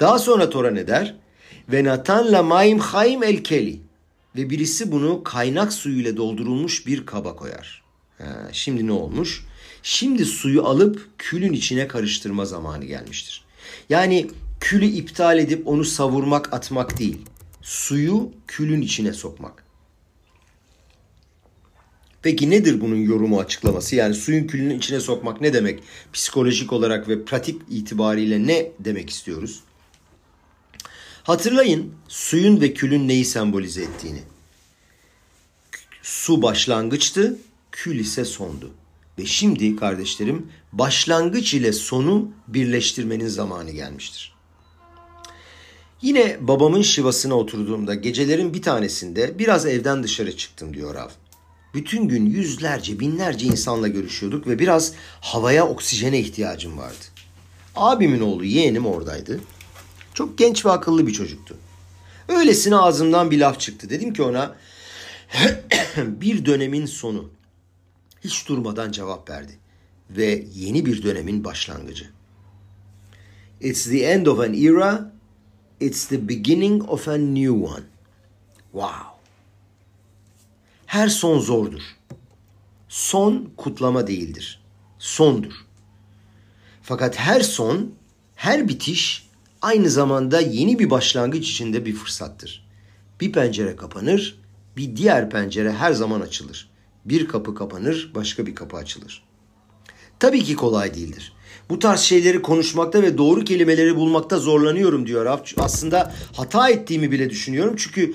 Daha 0.00 0.18
sonra 0.18 0.50
Tora 0.50 0.70
ne 0.70 0.86
der? 0.86 1.16
Ve 1.68 1.84
natan 1.84 2.32
la 2.32 2.42
maim 2.42 2.78
haim 2.78 3.22
el 3.22 3.44
keli. 3.44 3.80
Ve 4.36 4.50
birisi 4.50 4.92
bunu 4.92 5.22
kaynak 5.24 5.72
suyuyla 5.72 6.16
doldurulmuş 6.16 6.86
bir 6.86 7.06
kaba 7.06 7.36
koyar. 7.36 7.82
Ha, 8.18 8.48
şimdi 8.52 8.86
ne 8.86 8.92
olmuş? 8.92 9.46
Şimdi 9.82 10.24
suyu 10.24 10.64
alıp 10.64 11.08
külün 11.18 11.52
içine 11.52 11.88
karıştırma 11.88 12.44
zamanı 12.44 12.84
gelmiştir. 12.84 13.44
Yani 13.88 14.30
külü 14.60 14.86
iptal 14.86 15.38
edip 15.38 15.68
onu 15.68 15.84
savurmak, 15.84 16.52
atmak 16.52 16.98
değil. 16.98 17.18
Suyu 17.62 18.30
külün 18.46 18.80
içine 18.80 19.12
sokmak. 19.12 19.63
Peki 22.24 22.50
nedir 22.50 22.80
bunun 22.80 22.96
yorumu 22.96 23.40
açıklaması? 23.40 23.96
Yani 23.96 24.14
suyun 24.14 24.46
külünün 24.46 24.78
içine 24.78 25.00
sokmak 25.00 25.40
ne 25.40 25.52
demek? 25.52 25.80
Psikolojik 26.12 26.72
olarak 26.72 27.08
ve 27.08 27.24
pratik 27.24 27.62
itibariyle 27.70 28.46
ne 28.46 28.72
demek 28.78 29.10
istiyoruz? 29.10 29.60
Hatırlayın 31.22 31.94
suyun 32.08 32.60
ve 32.60 32.74
külün 32.74 33.08
neyi 33.08 33.24
sembolize 33.24 33.82
ettiğini. 33.82 34.22
Su 36.02 36.42
başlangıçtı, 36.42 37.38
kül 37.72 37.98
ise 37.98 38.24
sondu. 38.24 38.70
Ve 39.18 39.26
şimdi 39.26 39.76
kardeşlerim 39.76 40.46
başlangıç 40.72 41.54
ile 41.54 41.72
sonu 41.72 42.30
birleştirmenin 42.48 43.28
zamanı 43.28 43.70
gelmiştir. 43.70 44.34
Yine 46.02 46.36
babamın 46.40 46.82
şivasına 46.82 47.34
oturduğumda 47.34 47.94
gecelerin 47.94 48.54
bir 48.54 48.62
tanesinde 48.62 49.38
biraz 49.38 49.66
evden 49.66 50.02
dışarı 50.02 50.36
çıktım 50.36 50.74
diyor 50.74 50.94
Rav. 50.94 51.08
Bütün 51.74 52.08
gün 52.08 52.26
yüzlerce 52.26 53.00
binlerce 53.00 53.46
insanla 53.46 53.88
görüşüyorduk 53.88 54.46
ve 54.46 54.58
biraz 54.58 54.92
havaya 55.20 55.68
oksijene 55.68 56.18
ihtiyacım 56.18 56.78
vardı. 56.78 57.04
Abimin 57.76 58.20
oğlu 58.20 58.44
yeğenim 58.44 58.86
oradaydı. 58.86 59.40
Çok 60.14 60.38
genç 60.38 60.66
ve 60.66 60.70
akıllı 60.70 61.06
bir 61.06 61.12
çocuktu. 61.12 61.56
Öylesine 62.28 62.76
ağzımdan 62.76 63.30
bir 63.30 63.38
laf 63.38 63.60
çıktı. 63.60 63.90
Dedim 63.90 64.12
ki 64.12 64.22
ona 64.22 64.56
bir 65.96 66.46
dönemin 66.46 66.86
sonu. 66.86 67.30
Hiç 68.24 68.48
durmadan 68.48 68.92
cevap 68.92 69.30
verdi. 69.30 69.58
Ve 70.10 70.44
yeni 70.54 70.86
bir 70.86 71.02
dönemin 71.02 71.44
başlangıcı. 71.44 72.10
It's 73.60 73.84
the 73.84 73.98
end 73.98 74.26
of 74.26 74.40
an 74.40 74.54
era. 74.54 75.12
It's 75.80 76.06
the 76.06 76.28
beginning 76.28 76.88
of 76.88 77.08
a 77.08 77.16
new 77.16 77.50
one. 77.50 77.84
Wow. 78.72 79.13
Her 80.94 81.08
son 81.08 81.38
zordur. 81.38 81.82
Son 82.88 83.50
kutlama 83.56 84.06
değildir. 84.06 84.60
Sondur. 84.98 85.52
Fakat 86.82 87.18
her 87.18 87.40
son, 87.40 87.94
her 88.34 88.68
bitiş 88.68 89.28
aynı 89.62 89.90
zamanda 89.90 90.40
yeni 90.40 90.78
bir 90.78 90.90
başlangıç 90.90 91.50
içinde 91.50 91.86
bir 91.86 91.94
fırsattır. 91.94 92.66
Bir 93.20 93.32
pencere 93.32 93.76
kapanır, 93.76 94.38
bir 94.76 94.96
diğer 94.96 95.30
pencere 95.30 95.72
her 95.72 95.92
zaman 95.92 96.20
açılır. 96.20 96.70
Bir 97.04 97.28
kapı 97.28 97.54
kapanır, 97.54 98.12
başka 98.14 98.46
bir 98.46 98.54
kapı 98.54 98.76
açılır. 98.76 99.24
Tabii 100.20 100.44
ki 100.44 100.56
kolay 100.56 100.94
değildir. 100.94 101.32
Bu 101.70 101.78
tarz 101.78 102.00
şeyleri 102.00 102.42
konuşmakta 102.42 103.02
ve 103.02 103.18
doğru 103.18 103.44
kelimeleri 103.44 103.96
bulmakta 103.96 104.38
zorlanıyorum 104.38 105.06
diyor. 105.06 105.40
Aslında 105.56 106.14
hata 106.36 106.68
ettiğimi 106.68 107.12
bile 107.12 107.30
düşünüyorum. 107.30 107.74
Çünkü 107.78 108.14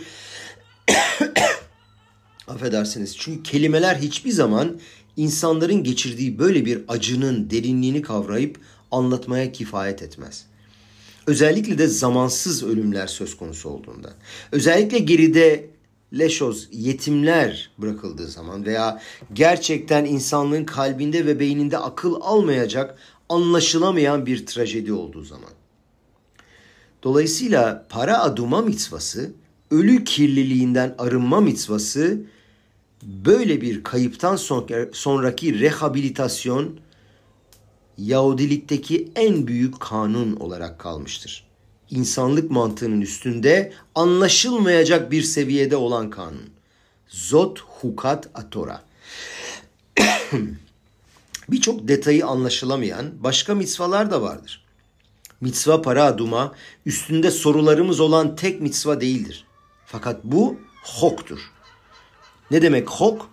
affedersiniz. 2.49 3.17
Çünkü 3.17 3.43
kelimeler 3.43 3.95
hiçbir 3.95 4.31
zaman 4.31 4.79
insanların 5.17 5.83
geçirdiği 5.83 6.39
böyle 6.39 6.65
bir 6.65 6.81
acının 6.87 7.49
derinliğini 7.49 8.01
kavrayıp 8.01 8.59
anlatmaya 8.91 9.51
kifayet 9.51 10.01
etmez. 10.01 10.45
Özellikle 11.27 11.77
de 11.77 11.87
zamansız 11.87 12.63
ölümler 12.63 13.07
söz 13.07 13.37
konusu 13.37 13.69
olduğunda. 13.69 14.13
Özellikle 14.51 14.99
geride 14.99 15.69
leşoz, 16.13 16.67
yetimler 16.71 17.71
bırakıldığı 17.77 18.27
zaman 18.27 18.65
veya 18.65 19.01
gerçekten 19.33 20.05
insanlığın 20.05 20.65
kalbinde 20.65 21.25
ve 21.25 21.39
beyninde 21.39 21.77
akıl 21.77 22.15
almayacak, 22.21 22.97
anlaşılamayan 23.29 24.25
bir 24.25 24.45
trajedi 24.45 24.93
olduğu 24.93 25.23
zaman. 25.23 25.49
Dolayısıyla 27.03 27.85
para 27.89 28.19
aduma 28.19 28.61
mitzvası, 28.61 29.31
ölü 29.71 30.03
kirliliğinden 30.03 30.95
arınma 30.97 31.41
mitzvası 31.41 32.21
böyle 33.03 33.61
bir 33.61 33.83
kayıptan 33.83 34.35
sonraki 34.93 35.59
rehabilitasyon 35.59 36.79
Yahudilikteki 37.99 39.11
en 39.15 39.47
büyük 39.47 39.79
kanun 39.79 40.35
olarak 40.35 40.79
kalmıştır. 40.79 41.47
İnsanlık 41.89 42.51
mantığının 42.51 43.01
üstünde 43.01 43.73
anlaşılmayacak 43.95 45.11
bir 45.11 45.23
seviyede 45.23 45.75
olan 45.75 46.09
kanun. 46.09 46.49
Zot 47.07 47.59
hukat 47.59 48.29
atora. 48.33 48.83
Birçok 51.49 51.87
detayı 51.87 52.25
anlaşılamayan 52.25 53.11
başka 53.19 53.55
mitzvalar 53.55 54.11
da 54.11 54.21
vardır. 54.21 54.65
Mitzva 55.41 55.81
para 55.81 56.03
aduma 56.03 56.53
üstünde 56.85 57.31
sorularımız 57.31 57.99
olan 57.99 58.35
tek 58.35 58.61
mitzva 58.61 59.01
değildir. 59.01 59.45
Fakat 59.85 60.23
bu 60.23 60.59
hoktur. 60.83 61.39
Ne 62.51 62.61
demek 62.61 62.89
hok? 62.89 63.29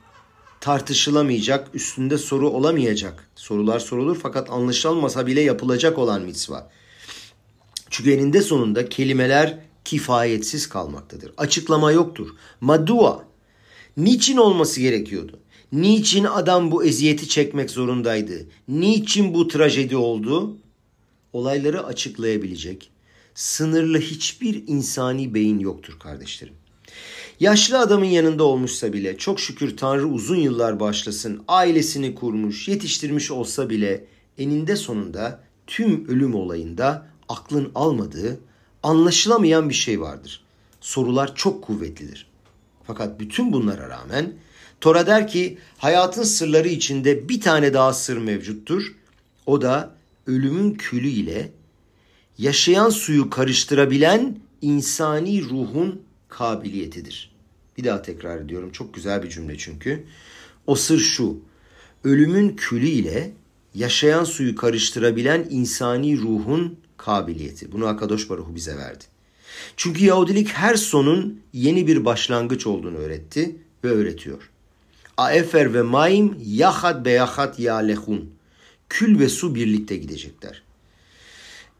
tartışılamayacak, 0.61 1.74
üstünde 1.74 2.18
soru 2.18 2.50
olamayacak. 2.50 3.29
Sorular 3.35 3.79
sorulur 3.81 4.18
fakat 4.22 4.50
anlaşılmasa 4.50 5.26
bile 5.26 5.40
yapılacak 5.40 5.98
olan 5.98 6.22
mitzva. 6.22 6.70
Çünkü 7.90 8.12
eninde 8.12 8.42
sonunda 8.42 8.88
kelimeler 8.88 9.59
kifayetsiz 9.85 10.68
kalmaktadır. 10.68 11.33
Açıklama 11.37 11.92
yoktur. 11.92 12.29
Madua. 12.61 13.24
Niçin 13.96 14.37
olması 14.37 14.81
gerekiyordu? 14.81 15.40
Niçin 15.72 16.24
adam 16.24 16.70
bu 16.70 16.85
eziyeti 16.85 17.29
çekmek 17.29 17.70
zorundaydı? 17.70 18.46
Niçin 18.68 19.35
bu 19.35 19.48
trajedi 19.48 19.96
oldu? 19.96 20.57
Olayları 21.33 21.85
açıklayabilecek 21.85 22.90
sınırlı 23.35 23.98
hiçbir 23.98 24.64
insani 24.66 25.35
beyin 25.35 25.59
yoktur 25.59 25.98
kardeşlerim. 25.98 26.55
Yaşlı 27.40 27.79
adamın 27.79 28.05
yanında 28.05 28.44
olmuşsa 28.44 28.92
bile 28.92 29.16
çok 29.16 29.40
şükür 29.40 29.77
Tanrı 29.77 30.07
uzun 30.07 30.37
yıllar 30.37 30.81
başlasın 30.81 31.42
ailesini 31.49 32.14
kurmuş 32.14 32.68
yetiştirmiş 32.68 33.31
olsa 33.31 33.70
bile 33.70 34.05
eninde 34.38 34.77
sonunda 34.77 35.40
tüm 35.66 36.09
ölüm 36.09 36.35
olayında 36.35 37.07
aklın 37.29 37.70
almadığı 37.75 38.40
anlaşılamayan 38.83 39.68
bir 39.68 39.75
şey 39.75 40.01
vardır. 40.01 40.44
Sorular 40.81 41.35
çok 41.35 41.64
kuvvetlidir. 41.64 42.27
Fakat 42.87 43.20
bütün 43.20 43.53
bunlara 43.53 43.88
rağmen 43.88 44.33
Tora 44.81 45.07
der 45.07 45.29
ki 45.29 45.59
hayatın 45.79 46.22
sırları 46.22 46.68
içinde 46.68 47.29
bir 47.29 47.40
tane 47.40 47.75
daha 47.75 47.92
sır 47.92 48.16
mevcuttur. 48.16 48.94
O 49.46 49.62
da 49.62 49.94
ölümün 50.27 50.75
külü 50.75 51.09
ile 51.09 51.51
yaşayan 52.38 52.90
suyu 52.90 53.31
karıştırabilen 53.31 54.38
insani 54.62 55.42
ruhun 55.42 56.05
kabiliyetidir. 56.38 57.31
Bir 57.79 57.85
daha 57.85 58.03
tekrar 58.03 58.40
ediyorum. 58.40 58.72
Çok 58.72 58.94
güzel 58.94 59.22
bir 59.22 59.29
cümle 59.29 59.59
çünkü. 59.59 60.05
O 60.66 60.75
sır 60.75 60.99
şu. 60.99 61.38
Ölümün 62.05 62.57
külü 62.57 62.87
ile 62.87 63.33
yaşayan 63.75 64.25
suyu 64.25 64.57
karıştırabilen 64.57 65.46
insani 65.51 66.18
ruhun 66.18 66.79
kabiliyeti. 66.96 67.72
Bunu 67.72 67.87
Akadosh 67.87 68.31
Baruhu 68.31 68.55
bize 68.55 68.77
verdi. 68.77 69.05
Çünkü 69.77 70.05
Yahudilik 70.05 70.49
her 70.49 70.75
sonun 70.75 71.40
yeni 71.53 71.87
bir 71.87 72.05
başlangıç 72.05 72.66
olduğunu 72.66 72.96
öğretti 72.96 73.57
ve 73.85 73.88
öğretiyor. 73.88 74.51
Aefer 75.16 75.75
ve 75.75 75.83
maim 75.83 76.37
yahad 76.46 77.05
beyahad 77.05 77.59
yalehun. 77.59 78.31
Kül 78.88 79.18
ve 79.18 79.29
su 79.29 79.55
birlikte 79.55 79.96
gidecekler. 79.96 80.62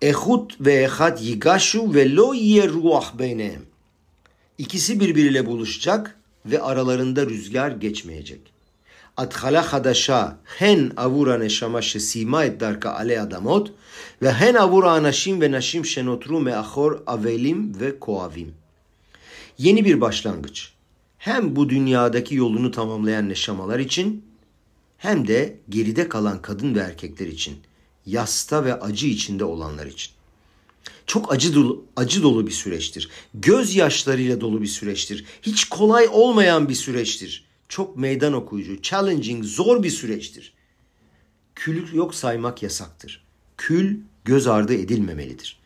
Ehut 0.03 0.61
ve 0.61 0.75
ehad 0.75 1.21
yigashu 1.21 1.95
ve 1.95 2.15
lo 2.15 2.35
ye 2.35 2.69
ruah 2.69 3.19
beynehem. 3.19 3.63
İkisi 4.59 5.01
birbiriyle 5.01 5.47
buluşacak 5.47 6.19
ve 6.47 6.63
aralarında 6.63 7.27
rüzgar 7.27 7.71
geçmeyecek. 7.71 8.41
Athala 9.17 9.73
hadaşa 9.73 10.39
hen 10.45 10.93
avura 10.97 11.39
neşama 11.39 11.83
şesima 11.83 12.45
et 12.45 12.61
darka 12.61 12.91
ale 12.91 13.21
adamot 13.21 13.73
ve 14.23 14.33
hen 14.33 14.55
avura 14.55 14.91
anaşim 14.91 15.41
ve 15.41 15.51
naşim 15.51 15.87
şenotru 15.87 16.41
meachor 16.41 17.03
avelim 17.07 17.81
ve 17.81 17.99
koavim. 17.99 18.55
Yeni 19.59 19.85
bir 19.85 20.01
başlangıç. 20.01 20.73
Hem 21.19 21.57
bu 21.57 21.69
dünyadaki 21.69 22.35
yolunu 22.35 22.71
tamamlayan 22.71 23.29
neşamalar 23.29 23.79
için 23.79 24.25
hem 24.99 25.29
de 25.29 25.57
geride 25.69 26.09
kalan 26.09 26.43
kadın 26.43 26.75
ve 26.75 26.81
erkekler 26.81 27.27
için, 27.27 27.57
yasta 28.07 28.65
ve 28.65 28.81
acı 28.81 29.07
içinde 29.07 29.45
olanlar 29.45 29.87
için. 29.87 30.16
Çok 31.07 31.33
acı 31.33 31.55
dolu, 31.55 31.85
acı 31.97 32.23
dolu 32.23 32.47
bir 32.47 32.53
süreçtir. 32.53 33.09
Gözyaşlarıyla 33.35 34.41
dolu 34.41 34.63
bir 34.63 34.67
süreçtir. 34.67 35.25
Hiç 35.43 35.65
kolay 35.65 36.09
olmayan 36.13 36.69
bir 36.69 36.75
süreçtir. 36.75 37.45
Çok 37.69 37.97
meydan 37.97 38.33
okuyucu, 38.33 38.83
challenging, 38.83 39.45
zor 39.45 39.83
bir 39.83 39.91
süreçtir. 39.91 40.53
Kül 41.55 41.95
yok 41.95 42.15
saymak 42.15 42.63
yasaktır. 42.63 43.25
Kül 43.57 43.99
göz 44.25 44.47
ardı 44.47 44.75
edilmemelidir. 44.75 45.61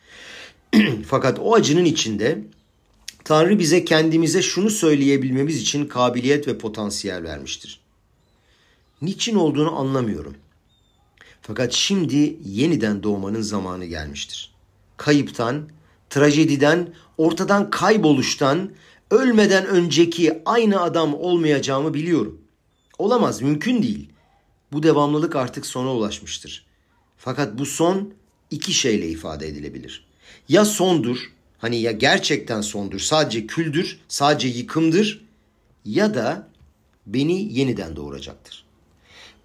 Fakat 1.06 1.38
o 1.38 1.54
acının 1.54 1.84
içinde 1.84 2.44
Tanrı 3.24 3.58
bize 3.58 3.84
kendimize 3.84 4.42
şunu 4.42 4.70
söyleyebilmemiz 4.70 5.62
için 5.62 5.86
kabiliyet 5.86 6.48
ve 6.48 6.58
potansiyel 6.58 7.22
vermiştir. 7.22 7.80
Niçin 9.02 9.34
olduğunu 9.34 9.78
anlamıyorum. 9.78 10.36
Fakat 11.42 11.72
şimdi 11.72 12.36
yeniden 12.44 13.02
doğmanın 13.02 13.40
zamanı 13.40 13.84
gelmiştir. 13.84 14.49
Kayıptan, 15.00 15.68
trajediden, 16.10 16.94
ortadan 17.18 17.70
kayboluştan, 17.70 18.70
ölmeden 19.10 19.66
önceki 19.66 20.42
aynı 20.44 20.80
adam 20.80 21.14
olmayacağımı 21.14 21.94
biliyorum. 21.94 22.40
Olamaz, 22.98 23.42
mümkün 23.42 23.82
değil. 23.82 24.08
Bu 24.72 24.82
devamlılık 24.82 25.36
artık 25.36 25.66
sona 25.66 25.94
ulaşmıştır. 25.94 26.66
Fakat 27.18 27.58
bu 27.58 27.66
son 27.66 28.14
iki 28.50 28.72
şeyle 28.72 29.08
ifade 29.08 29.48
edilebilir. 29.48 30.06
Ya 30.48 30.64
sondur, 30.64 31.32
hani 31.58 31.76
ya 31.80 31.92
gerçekten 31.92 32.60
sondur, 32.60 32.98
sadece 33.00 33.46
küldür, 33.46 34.00
sadece 34.08 34.48
yıkımdır 34.48 35.24
ya 35.84 36.14
da 36.14 36.48
beni 37.06 37.58
yeniden 37.58 37.96
doğuracaktır. 37.96 38.64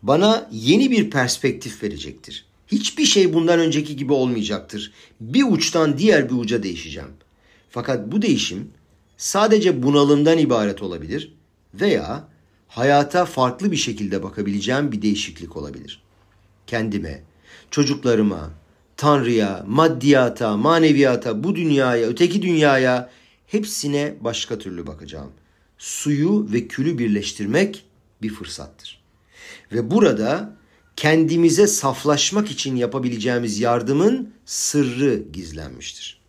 Bana 0.02 0.50
yeni 0.52 0.91
bir 0.91 1.10
perspektif 1.10 1.84
verecektir. 1.84 2.46
Hiçbir 2.67 3.06
şey 3.06 3.34
bundan 3.34 3.60
önceki 3.60 3.95
gibi 3.95 4.13
olmayacaktır. 4.13 4.93
Bir 5.21 5.43
uçtan 5.43 5.97
diğer 5.97 6.30
bir 6.30 6.36
uca 6.36 6.63
değişeceğim. 6.63 7.10
Fakat 7.69 8.12
bu 8.12 8.21
değişim 8.21 8.71
sadece 9.17 9.84
bunalımdan 9.84 10.38
ibaret 10.38 10.82
olabilir 10.82 11.34
veya 11.73 12.28
hayata 12.67 13.25
farklı 13.25 13.71
bir 13.71 13.78
şekilde 13.78 14.23
bakabileceğim 14.23 14.91
bir 14.91 15.01
değişiklik 15.01 15.58
olabilir. 15.58 16.01
Kendime, 16.67 17.23
çocuklarıma, 17.71 18.51
Tanrı'ya, 18.97 19.63
maddiyata, 19.67 20.58
maneviyata, 20.58 21.43
bu 21.43 21.56
dünyaya, 21.56 22.08
öteki 22.08 22.41
dünyaya 22.41 23.10
hepsine 23.47 24.15
başka 24.21 24.60
türlü 24.60 24.88
bakacağım. 24.88 25.32
Suyu 25.78 26.47
ve 26.51 26.67
külü 26.67 26.97
birleştirmek 26.97 27.86
bir 28.21 28.30
fırsattır. 28.30 29.01
Ve 29.71 29.91
burada 29.91 30.58
kendimize 30.96 31.68
saflaşmak 31.68 32.52
için 32.52 32.76
yapabileceğimiz 32.76 33.60
yardımın 33.60 34.34
sırrı 34.46 35.24
gizlenmiştir. 35.34 36.22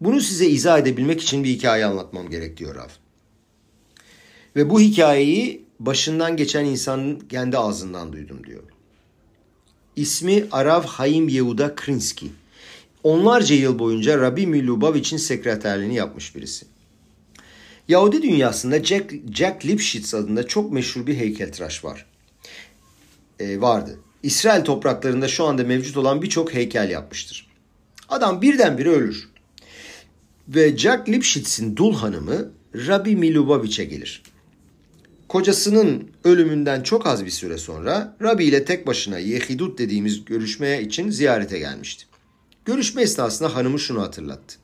Bunu 0.00 0.20
size 0.20 0.46
izah 0.46 0.78
edebilmek 0.78 1.20
için 1.20 1.44
bir 1.44 1.48
hikaye 1.48 1.86
anlatmam 1.86 2.30
gerek 2.30 2.56
diyor 2.56 2.74
Rav. 2.74 2.88
Ve 4.56 4.70
bu 4.70 4.80
hikayeyi 4.80 5.66
başından 5.80 6.36
geçen 6.36 6.64
insanın 6.64 7.20
kendi 7.20 7.58
ağzından 7.58 8.12
duydum 8.12 8.46
diyor. 8.46 8.62
İsmi 9.96 10.44
Arav 10.52 10.82
Haim 10.82 11.28
Yehuda 11.28 11.74
Krinski. 11.74 12.26
Onlarca 13.02 13.54
yıl 13.54 13.78
boyunca 13.78 14.20
Rabbi 14.20 14.46
Milubavich'in 14.46 15.16
sekreterliğini 15.16 15.94
yapmış 15.94 16.36
birisi. 16.36 16.66
Yahudi 17.88 18.22
dünyasında 18.22 18.84
Jack, 18.84 19.14
Jack 19.34 19.66
Lipschitz 19.66 20.14
adında 20.14 20.46
çok 20.46 20.72
meşhur 20.72 21.06
bir 21.06 21.16
heykeltıraş 21.16 21.84
var. 21.84 22.06
Ee, 23.40 23.60
vardı. 23.60 23.98
İsrail 24.22 24.64
topraklarında 24.64 25.28
şu 25.28 25.44
anda 25.44 25.64
mevcut 25.64 25.96
olan 25.96 26.22
birçok 26.22 26.54
heykel 26.54 26.90
yapmıştır. 26.90 27.48
Adam 28.08 28.42
birdenbire 28.42 28.88
ölür. 28.88 29.28
Ve 30.48 30.78
Jack 30.78 31.08
Lipschitz'in 31.08 31.76
dul 31.76 31.94
hanımı 31.94 32.50
Rabbi 32.74 33.16
Milubavich'e 33.16 33.84
gelir. 33.84 34.22
Kocasının 35.28 36.10
ölümünden 36.24 36.82
çok 36.82 37.06
az 37.06 37.24
bir 37.24 37.30
süre 37.30 37.58
sonra 37.58 38.16
Rabbi 38.22 38.44
ile 38.44 38.64
tek 38.64 38.86
başına 38.86 39.18
Yehidut 39.18 39.78
dediğimiz 39.78 40.24
görüşmeye 40.24 40.82
için 40.82 41.10
ziyarete 41.10 41.58
gelmişti. 41.58 42.04
Görüşme 42.64 43.02
esnasında 43.02 43.54
hanımı 43.54 43.78
şunu 43.78 44.02
hatırlattı. 44.02 44.56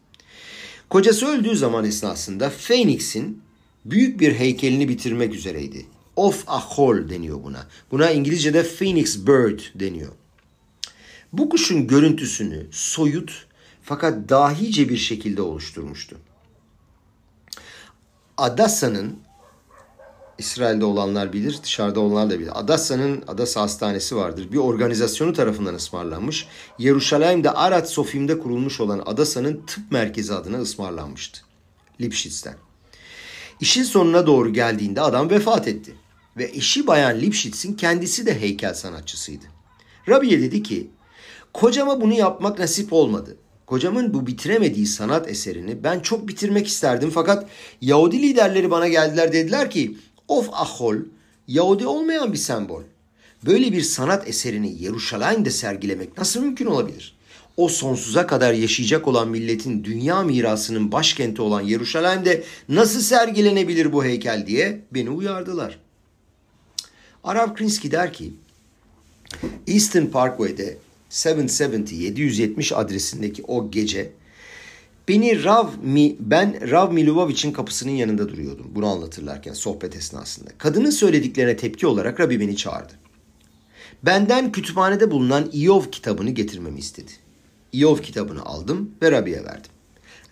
Kocası 0.89 1.27
öldüğü 1.27 1.57
zaman 1.57 1.85
esnasında 1.85 2.51
Phoenix'in 2.51 3.43
büyük 3.85 4.21
bir 4.21 4.35
heykelini 4.35 4.89
bitirmek 4.89 5.35
üzereydi. 5.35 5.87
Of 6.17 6.45
Ahol 6.47 7.09
deniyor 7.09 7.45
buna. 7.45 7.67
Buna 7.91 8.11
İngilizce'de 8.11 8.63
Phoenix 8.63 9.27
Bird 9.27 9.61
deniyor. 9.75 10.13
Bu 11.33 11.49
kuşun 11.49 11.87
görüntüsünü 11.87 12.67
soyut 12.71 13.47
fakat 13.83 14.29
dahice 14.29 14.89
bir 14.89 14.97
şekilde 14.97 15.43
oluşturmuştu. 15.43 16.17
Adassa'nın 18.37 19.19
İsrail'de 20.39 20.85
olanlar 20.85 21.33
bilir, 21.33 21.59
dışarıda 21.63 22.01
olanlar 22.01 22.31
da 22.31 22.39
bilir. 22.39 22.61
Adassa'nın 22.61 23.25
Adassa 23.27 23.61
Hastanesi 23.61 24.17
vardır. 24.17 24.53
Bir 24.53 24.57
organizasyonu 24.57 25.33
tarafından 25.33 25.75
ısmarlanmış. 25.75 26.47
Yeruşalayim'de 26.79 27.51
Arat 27.51 27.91
Sofim'de 27.91 28.39
kurulmuş 28.39 28.81
olan 28.81 29.03
Adassa'nın 29.07 29.63
tıp 29.67 29.93
merkezi 29.93 30.35
adına 30.35 30.59
ısmarlanmıştı. 30.59 31.41
Lipschitz'ten. 32.01 32.55
İşin 33.61 33.83
sonuna 33.83 34.27
doğru 34.27 34.53
geldiğinde 34.53 35.01
adam 35.01 35.31
vefat 35.31 35.69
etti. 35.69 35.95
Ve 36.37 36.51
eşi 36.55 36.87
bayan 36.87 37.21
Lipschitz'in 37.21 37.75
kendisi 37.75 38.27
de 38.27 38.41
heykel 38.41 38.75
sanatçısıydı. 38.75 39.45
Rabbiye 40.09 40.41
dedi 40.41 40.63
ki, 40.63 40.91
kocama 41.53 42.01
bunu 42.01 42.13
yapmak 42.13 42.59
nasip 42.59 42.93
olmadı. 42.93 43.37
Kocamın 43.67 44.15
bu 44.15 44.27
bitiremediği 44.27 44.87
sanat 44.87 45.29
eserini 45.29 45.85
ben 45.85 46.01
çok 46.01 46.29
bitirmek 46.29 46.67
isterdim 46.67 47.11
fakat 47.15 47.47
Yahudi 47.81 48.23
liderleri 48.23 48.71
bana 48.71 48.89
geldiler 48.89 49.33
dediler 49.33 49.71
ki 49.71 49.97
Of 50.29 50.49
Ahol 50.53 50.97
Yahudi 51.49 51.87
olmayan 51.87 52.33
bir 52.33 52.39
sembol. 52.39 52.83
Böyle 53.47 53.73
bir 53.73 53.83
sanat 53.83 54.29
eserini 54.29 54.83
Yeruşalayim'de 54.83 55.51
sergilemek 55.51 56.19
nasıl 56.19 56.41
mümkün 56.41 56.67
olabilir? 56.67 57.17
O 57.57 57.69
sonsuza 57.69 58.27
kadar 58.27 58.53
yaşayacak 58.53 59.09
olan 59.09 59.29
milletin 59.29 59.85
dünya 59.85 60.23
mirasının 60.23 60.93
başkenti 60.93 61.43
olan 61.43 61.61
Yeruşalayim'de 61.61 62.45
nasıl 62.69 63.01
sergilenebilir 63.01 63.93
bu 63.93 64.05
heykel 64.05 64.47
diye 64.47 64.81
beni 64.91 65.11
uyardılar. 65.11 65.84
Arap 67.25 67.57
Krinsky 67.57 67.93
der 67.93 68.13
ki, 68.13 68.33
Eastern 69.67 70.07
Parkway'de 70.07 70.79
770 71.11 71.93
770 71.93 72.73
adresindeki 72.73 73.43
o 73.43 73.71
gece 73.71 74.13
Beni 75.09 75.45
Rav 75.45 75.69
mi 75.83 76.17
ben 76.21 76.71
Rav 76.71 76.93
Milovavich'in 76.93 77.53
kapısının 77.53 77.93
yanında 77.93 78.29
duruyordum. 78.29 78.67
Bunu 78.75 78.87
anlatırlarken 78.87 79.53
sohbet 79.53 79.97
esnasında. 79.97 80.51
Kadının 80.59 80.91
söylediklerine 80.91 81.57
tepki 81.57 81.87
olarak 81.87 82.21
Rabbi 82.21 82.41
beni 82.41 82.57
çağırdı. 82.57 82.93
Benden 84.03 84.53
kütüphanede 84.53 85.11
bulunan 85.11 85.51
İyov 85.53 85.83
kitabını 85.93 86.31
getirmemi 86.31 86.79
istedi. 86.79 87.13
İyov 87.73 87.97
kitabını 87.97 88.43
aldım 88.43 88.91
ve 89.03 89.13
Rabbi'ye 89.13 89.45
verdim. 89.45 89.71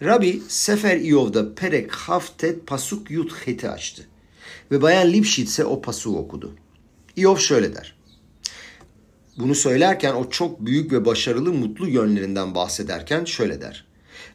Rabbi 0.03 0.43
Sefer 0.49 0.97
İyov'da 0.97 1.55
Perek 1.55 1.93
Haftet 1.93 2.67
Pasuk 2.67 3.11
Yut 3.11 3.33
Heti 3.47 3.71
açtı. 3.71 4.07
Ve 4.71 4.83
Bayan 4.83 5.13
Lipşitz'e 5.13 5.65
o 5.65 5.83
pasuğu 5.83 6.19
okudu. 6.19 6.55
Iov 7.17 7.37
şöyle 7.37 7.75
der. 7.75 7.95
Bunu 9.39 9.55
söylerken 9.55 10.15
o 10.15 10.31
çok 10.31 10.67
büyük 10.67 10.93
ve 10.93 11.05
başarılı 11.05 11.53
mutlu 11.53 11.89
yönlerinden 11.89 12.55
bahsederken 12.55 13.25
şöyle 13.25 13.61
der. 13.61 13.87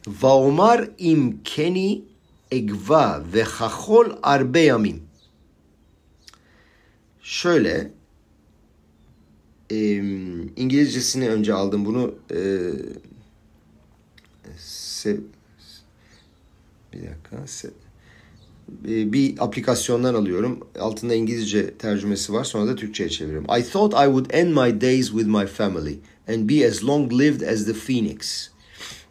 Vaomar 0.06 0.90
imkeni 0.98 2.02
egva 2.50 3.24
ve 3.34 3.42
hahol 3.42 4.06
arbeyamim. 4.22 5.02
Şöyle 7.22 7.90
e, 9.70 9.96
İngilizcesini 10.56 11.28
önce 11.28 11.54
aldım 11.54 11.84
bunu 11.84 12.14
e, 12.30 12.38
se, 14.58 15.16
bir 16.92 16.98
dakika 16.98 17.46
se, 17.46 17.70
bir 18.84 19.34
aplikasyondan 19.38 20.14
alıyorum. 20.14 20.60
Altında 20.80 21.14
İngilizce 21.14 21.74
tercümesi 21.74 22.32
var. 22.32 22.44
Sonra 22.44 22.66
da 22.66 22.76
Türkçe'ye 22.76 23.10
çeviriyorum. 23.10 23.46
I 23.58 23.62
thought 23.62 23.94
I 23.94 24.04
would 24.04 24.26
end 24.30 24.48
my 24.48 24.80
days 24.80 25.06
with 25.06 25.26
my 25.26 25.46
family 25.46 25.98
and 26.28 26.48
be 26.48 26.68
as 26.68 26.84
long 26.84 27.12
lived 27.12 27.48
as 27.48 27.66
the 27.66 27.74
phoenix. 27.74 28.50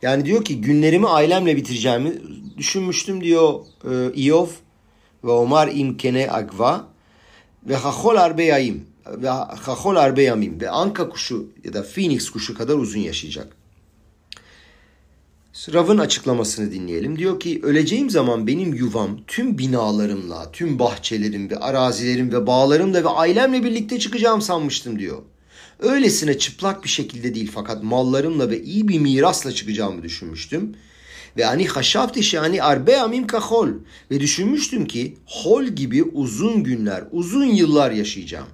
Yani 0.02 0.26
diyor 0.26 0.46
ki 0.46 0.62
günlerimi 0.62 1.08
ailemle 1.08 1.56
bitireceğimi 1.56 2.14
düşünmüştüm 2.58 3.24
diyor 3.24 3.60
e, 3.84 4.32
ve 5.24 5.32
Omar 5.32 5.70
imkene 5.74 6.32
agva 6.32 6.88
ve 7.68 7.76
hachol 7.76 8.16
arbeyayim 8.16 8.88
ve 9.08 9.30
hachol 9.30 9.96
arbeyamim 9.96 10.62
ve 10.62 10.70
anka 10.70 11.10
kuşu 11.10 11.48
ya 11.64 11.74
da 11.74 11.84
phoenix 11.84 12.30
kuşu 12.30 12.58
kadar 12.58 12.76
uzun 12.76 13.00
yaşayacak. 13.00 13.58
Rav'ın 15.58 15.98
açıklamasını 15.98 16.72
dinleyelim. 16.72 17.20
Diyor 17.20 17.40
ki 17.40 17.60
öleceğim 17.64 18.10
zaman 18.10 18.48
benim 18.48 18.74
yuvam 18.74 19.20
tüm 19.28 19.58
binalarımla, 19.58 20.52
tüm 20.52 20.80
bahçelerim 20.80 21.50
ve 21.50 21.58
arazilerim 21.58 22.32
ve 22.32 22.48
bağlarımla 22.48 23.04
ve 23.04 23.10
ailemle 23.10 23.64
birlikte 23.64 24.00
çıkacağım 24.00 24.42
sanmıştım 24.42 25.00
diyor. 25.00 25.22
Öylesine 25.80 26.38
çıplak 26.38 26.84
bir 26.84 26.90
şekilde 26.90 27.36
değil 27.36 27.52
fakat 27.54 27.84
mallarımla 27.84 28.50
ve 28.50 28.64
iyi 28.64 28.88
bir 28.88 29.00
mirasla 29.00 29.52
çıkacağımı 29.52 30.04
düşünmüştüm. 30.04 30.76
Ve 31.38 31.44
hani 31.46 31.68
haşafti 31.68 32.24
şani 32.24 32.64
arbe 32.64 33.02
amim 33.02 33.28
kahol. 33.28 33.70
Ve 34.12 34.20
düşünmüştüm 34.20 34.86
ki 34.86 35.18
hol 35.26 35.64
gibi 35.64 36.04
uzun 36.04 36.64
günler, 36.64 37.04
uzun 37.12 37.46
yıllar 37.46 37.92
yaşayacağım. 37.92 38.48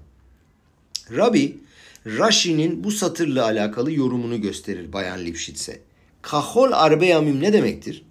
Rabbi, 1.12 1.58
Rashi'nin 2.06 2.84
bu 2.84 2.92
satırla 2.92 3.44
alakalı 3.44 3.92
yorumunu 3.92 4.42
gösterir 4.42 4.94
Bayan 4.94 5.26
Lipşitz'e. 5.26 5.93
Kahol 6.24 6.72
arbe 6.72 7.06
yamim 7.06 7.42
ne 7.42 7.54
demektir? 7.54 8.06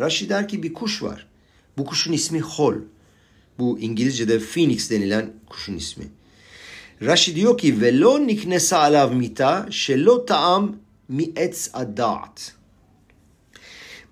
Rashi 0.00 0.28
der 0.28 0.48
ki 0.48 0.62
bir 0.62 0.74
kuş 0.74 1.02
var. 1.02 1.26
Bu 1.78 1.84
kuşun 1.84 2.12
ismi 2.12 2.40
hol. 2.40 2.74
Bu 3.58 3.78
İngilizce'de 3.78 4.38
phoenix 4.38 4.90
denilen 4.90 5.32
kuşun 5.46 5.74
ismi. 5.74 6.04
Rashi 7.02 7.36
diyor 7.36 7.58
ki 7.58 7.80
velo 7.80 8.26
niknesa 8.26 8.78
alav 8.78 9.12
mita 9.12 9.66
şelo 9.70 10.26
taam 10.26 10.76
mi 11.08 11.32
etz 11.36 11.70
adat. 11.72 12.52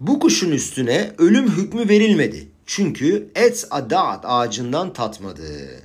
Bu 0.00 0.20
kuşun 0.20 0.50
üstüne 0.50 1.12
ölüm 1.18 1.50
hükmü 1.50 1.88
verilmedi. 1.88 2.48
Çünkü 2.66 3.30
etz 3.34 3.66
adat 3.70 4.24
ağacından 4.24 4.92
tatmadı. 4.92 5.82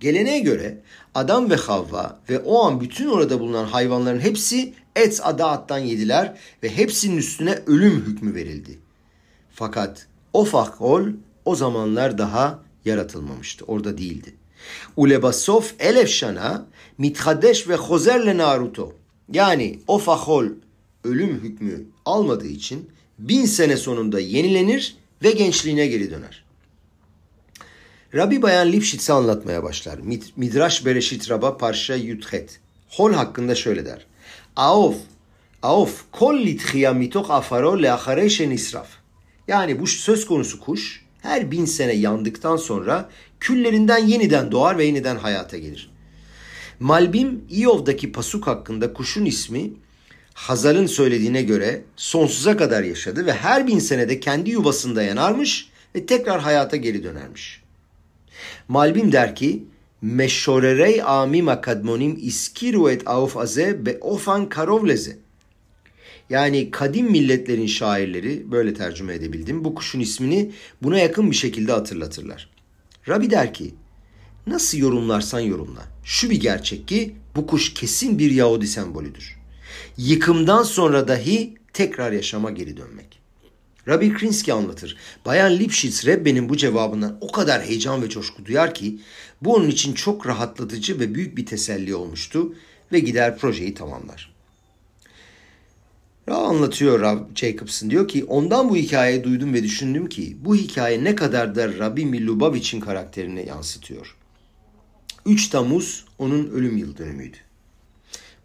Geleneğe 0.00 0.40
göre 0.40 0.78
Adam 1.14 1.50
ve 1.50 1.56
Havva 1.56 2.20
ve 2.30 2.38
o 2.38 2.64
an 2.64 2.80
bütün 2.80 3.06
orada 3.06 3.40
bulunan 3.40 3.64
hayvanların 3.64 4.20
hepsi 4.20 4.74
et 4.96 5.20
adattan 5.22 5.78
yediler 5.78 6.38
ve 6.62 6.76
hepsinin 6.76 7.16
üstüne 7.16 7.58
ölüm 7.66 8.04
hükmü 8.06 8.34
verildi. 8.34 8.78
Fakat 9.52 10.06
o 10.32 10.44
fakol 10.44 11.02
o 11.44 11.54
zamanlar 11.54 12.18
daha 12.18 12.62
yaratılmamıştı. 12.84 13.64
Orada 13.64 13.98
değildi. 13.98 14.34
Ulebasof 14.96 15.74
elef 15.78 16.08
şana 16.08 16.66
ve 17.68 17.76
hozerle 17.76 18.36
naruto. 18.36 18.92
Yani 19.32 19.78
o 19.86 19.98
fakol 19.98 20.46
ölüm 21.04 21.40
hükmü 21.40 21.84
almadığı 22.04 22.46
için 22.46 22.90
bin 23.18 23.44
sene 23.44 23.76
sonunda 23.76 24.20
yenilenir 24.20 24.96
ve 25.22 25.30
gençliğine 25.30 25.86
geri 25.86 26.10
döner. 26.10 26.45
Rabbi 28.16 28.42
Bayan 28.42 28.72
Lipşitz'i 28.72 29.12
anlatmaya 29.12 29.62
başlar. 29.62 29.98
Midrash 30.36 30.86
Bereşit 30.86 31.30
Rabba 31.30 31.56
Parsha 31.56 31.94
Yudhet. 31.94 32.60
Hol 32.88 33.12
hakkında 33.12 33.54
şöyle 33.54 33.86
der. 33.86 34.06
Aof, 34.56 34.96
aof, 35.62 36.04
kol 36.12 36.38
lithiya 36.38 36.92
mitok 36.92 37.30
afaro 37.30 37.82
leachare 37.82 38.28
şenisraf. 38.28 38.88
Yani 39.48 39.80
bu 39.80 39.86
söz 39.86 40.26
konusu 40.26 40.60
kuş 40.60 41.04
her 41.22 41.50
bin 41.50 41.64
sene 41.64 41.92
yandıktan 41.92 42.56
sonra 42.56 43.10
küllerinden 43.40 44.06
yeniden 44.06 44.52
doğar 44.52 44.78
ve 44.78 44.84
yeniden 44.84 45.16
hayata 45.16 45.58
gelir. 45.58 45.90
Malbim 46.80 47.44
İyov'daki 47.50 48.12
pasuk 48.12 48.46
hakkında 48.46 48.92
kuşun 48.92 49.24
ismi 49.24 49.70
Hazal'ın 50.34 50.86
söylediğine 50.86 51.42
göre 51.42 51.84
sonsuza 51.96 52.56
kadar 52.56 52.82
yaşadı 52.82 53.26
ve 53.26 53.32
her 53.32 53.66
bin 53.66 53.78
senede 53.78 54.20
kendi 54.20 54.50
yuvasında 54.50 55.02
yanarmış 55.02 55.68
ve 55.94 56.06
tekrar 56.06 56.40
hayata 56.40 56.76
geri 56.76 57.04
dönermiş. 57.04 57.65
Malbim 58.68 59.12
der 59.12 59.36
ki 59.36 59.64
Meşorerey 60.02 61.02
amim 61.02 61.48
akadmonim 61.48 62.18
iskiru 62.22 62.90
et 62.90 63.02
auf 63.06 63.36
aze 63.36 63.86
be 63.86 63.98
ofan 64.00 64.48
karovleze. 64.48 65.18
Yani 66.30 66.70
kadim 66.70 67.10
milletlerin 67.10 67.66
şairleri 67.66 68.50
böyle 68.50 68.74
tercüme 68.74 69.14
edebildim. 69.14 69.64
Bu 69.64 69.74
kuşun 69.74 70.00
ismini 70.00 70.52
buna 70.82 70.98
yakın 70.98 71.30
bir 71.30 71.36
şekilde 71.36 71.72
hatırlatırlar. 71.72 72.50
Rabbi 73.08 73.30
der 73.30 73.54
ki 73.54 73.74
nasıl 74.46 74.78
yorumlarsan 74.78 75.40
yorumla. 75.40 75.82
Şu 76.04 76.30
bir 76.30 76.40
gerçek 76.40 76.88
ki 76.88 77.14
bu 77.36 77.46
kuş 77.46 77.74
kesin 77.74 78.18
bir 78.18 78.30
Yahudi 78.30 78.66
sembolüdür. 78.66 79.36
Yıkımdan 79.96 80.62
sonra 80.62 81.08
dahi 81.08 81.54
tekrar 81.72 82.12
yaşama 82.12 82.50
geri 82.50 82.76
dönmek. 82.76 83.18
Rabbi 83.88 84.12
Krinsky 84.12 84.52
anlatır. 84.58 84.96
Bayan 85.26 85.58
Lipschitz 85.58 86.06
Rebbe'nin 86.06 86.48
bu 86.48 86.56
cevabından 86.56 87.18
o 87.20 87.32
kadar 87.32 87.62
heyecan 87.62 88.02
ve 88.02 88.08
coşku 88.08 88.46
duyar 88.46 88.74
ki 88.74 88.98
bu 89.42 89.54
onun 89.54 89.68
için 89.68 89.92
çok 89.92 90.26
rahatlatıcı 90.26 91.00
ve 91.00 91.14
büyük 91.14 91.36
bir 91.36 91.46
teselli 91.46 91.94
olmuştu 91.94 92.54
ve 92.92 92.98
gider 92.98 93.38
projeyi 93.38 93.74
tamamlar. 93.74 94.36
Rav 96.28 96.44
anlatıyor 96.44 97.00
Rav 97.00 97.18
Jacobson 97.34 97.90
diyor 97.90 98.08
ki 98.08 98.24
ondan 98.24 98.70
bu 98.70 98.76
hikayeyi 98.76 99.24
duydum 99.24 99.54
ve 99.54 99.62
düşündüm 99.62 100.08
ki 100.08 100.36
bu 100.40 100.56
hikaye 100.56 101.04
ne 101.04 101.14
kadar 101.14 101.54
da 101.54 101.78
Rabbi 101.78 102.06
Milubavich'in 102.06 102.80
karakterini 102.80 103.46
yansıtıyor. 103.48 104.16
3 105.26 105.48
Temmuz 105.48 106.04
onun 106.18 106.50
ölüm 106.50 106.76
yıl 106.76 106.96
dönümüydü. 106.96 107.36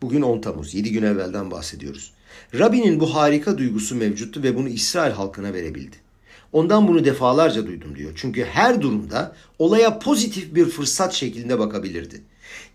Bugün 0.01 0.21
10 0.21 0.41
Temmuz, 0.41 0.75
7 0.75 0.91
gün 0.91 1.03
evvelden 1.03 1.51
bahsediyoruz. 1.51 2.13
Rabbi'nin 2.59 2.99
bu 2.99 3.15
harika 3.15 3.57
duygusu 3.57 3.95
mevcuttu 3.95 4.43
ve 4.43 4.55
bunu 4.55 4.69
İsrail 4.69 5.11
halkına 5.11 5.53
verebildi. 5.53 5.95
Ondan 6.53 6.87
bunu 6.87 7.05
defalarca 7.05 7.67
duydum 7.67 7.95
diyor. 7.95 8.11
Çünkü 8.15 8.43
her 8.43 8.81
durumda 8.81 9.35
olaya 9.59 9.99
pozitif 9.99 10.55
bir 10.55 10.65
fırsat 10.65 11.13
şeklinde 11.13 11.59
bakabilirdi. 11.59 12.21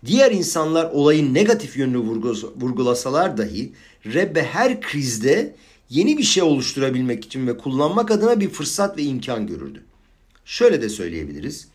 Diğer 0.05 0.31
insanlar 0.31 0.85
olayın 0.85 1.33
negatif 1.33 1.77
yönünü 1.77 1.97
vurgulasalar 2.55 3.37
dahi 3.37 3.73
Rebbe 4.05 4.43
her 4.43 4.81
krizde 4.81 5.55
yeni 5.89 6.17
bir 6.17 6.23
şey 6.23 6.43
oluşturabilmek 6.43 7.25
için 7.25 7.47
ve 7.47 7.57
kullanmak 7.57 8.11
adına 8.11 8.39
bir 8.39 8.49
fırsat 8.49 8.97
ve 8.97 9.03
imkan 9.03 9.47
görürdü. 9.47 9.83
Şöyle 10.45 10.81
de 10.81 10.89
söyleyebiliriz. 10.89 11.67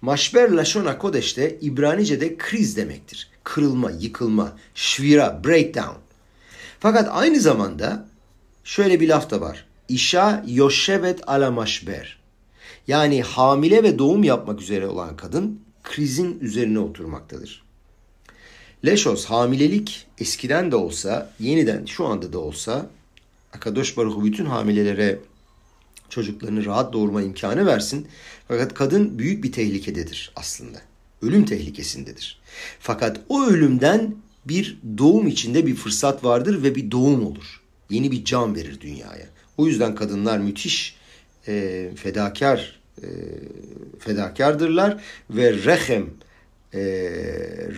Maşber 0.00 0.50
Lashon 0.50 0.98
Kodeş'te 0.98 1.58
İbranice'de 1.60 2.36
kriz 2.36 2.76
demektir. 2.76 3.30
Kırılma, 3.44 3.90
yıkılma, 3.90 4.56
şvira, 4.74 5.44
breakdown. 5.44 6.07
Fakat 6.80 7.08
aynı 7.12 7.40
zamanda 7.40 8.06
şöyle 8.64 9.00
bir 9.00 9.08
laf 9.08 9.30
da 9.30 9.40
var. 9.40 9.64
İşa 9.88 10.44
yoşevet 10.46 11.28
ala 11.28 11.50
maşber. 11.50 12.18
Yani 12.86 13.22
hamile 13.22 13.82
ve 13.82 13.98
doğum 13.98 14.24
yapmak 14.24 14.60
üzere 14.60 14.86
olan 14.86 15.16
kadın 15.16 15.60
krizin 15.82 16.40
üzerine 16.40 16.78
oturmaktadır. 16.78 17.62
Leşos 18.84 19.24
hamilelik 19.24 20.06
eskiden 20.18 20.70
de 20.72 20.76
olsa, 20.76 21.32
yeniden 21.40 21.84
şu 21.84 22.06
anda 22.06 22.32
da 22.32 22.38
olsa 22.38 22.90
Akadosh 23.52 23.96
Baruch 23.96 24.24
bütün 24.24 24.46
hamilelere 24.46 25.18
çocuklarını 26.08 26.64
rahat 26.64 26.92
doğurma 26.92 27.22
imkanı 27.22 27.66
versin. 27.66 28.08
Fakat 28.48 28.74
kadın 28.74 29.18
büyük 29.18 29.44
bir 29.44 29.52
tehlikededir 29.52 30.32
aslında. 30.36 30.78
Ölüm 31.22 31.44
tehlikesindedir. 31.44 32.40
Fakat 32.80 33.20
o 33.28 33.44
ölümden 33.46 34.14
bir 34.48 34.78
doğum 34.98 35.26
içinde 35.26 35.66
bir 35.66 35.74
fırsat 35.74 36.24
vardır 36.24 36.62
ve 36.62 36.74
bir 36.74 36.90
doğum 36.90 37.26
olur. 37.26 37.60
Yeni 37.90 38.12
bir 38.12 38.24
can 38.24 38.54
verir 38.54 38.80
dünyaya. 38.80 39.26
O 39.56 39.66
yüzden 39.66 39.94
kadınlar 39.94 40.38
müthiş 40.38 40.96
e, 41.48 41.90
fedakar 41.96 42.80
e, 43.02 43.06
fedakardırlar 43.98 45.02
ve 45.30 45.52
rehem 45.52 46.06
e, 46.74 46.80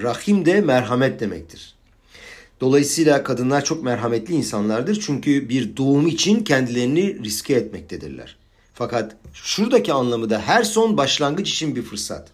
rahim 0.02 0.44
de 0.44 0.60
merhamet 0.60 1.20
demektir. 1.20 1.74
Dolayısıyla 2.60 3.24
kadınlar 3.24 3.64
çok 3.64 3.84
merhametli 3.84 4.34
insanlardır 4.34 5.00
çünkü 5.00 5.48
bir 5.48 5.76
doğum 5.76 6.06
için 6.06 6.44
kendilerini 6.44 7.24
riske 7.24 7.54
etmektedirler. 7.54 8.36
Fakat 8.74 9.16
şuradaki 9.34 9.92
anlamı 9.92 10.30
da 10.30 10.40
her 10.40 10.62
son 10.62 10.96
başlangıç 10.96 11.50
için 11.50 11.76
bir 11.76 11.82
fırsat. 11.82 12.28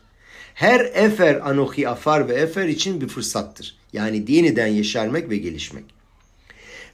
Her 0.54 0.80
efer 0.80 1.50
anohi 1.50 1.88
afar 1.88 2.28
ve 2.28 2.34
efer 2.34 2.68
için 2.68 3.00
bir 3.00 3.08
fırsattır. 3.08 3.76
Yani 3.96 4.24
yeniden 4.28 4.66
yeşermek 4.66 5.30
ve 5.30 5.36
gelişmek. 5.36 5.84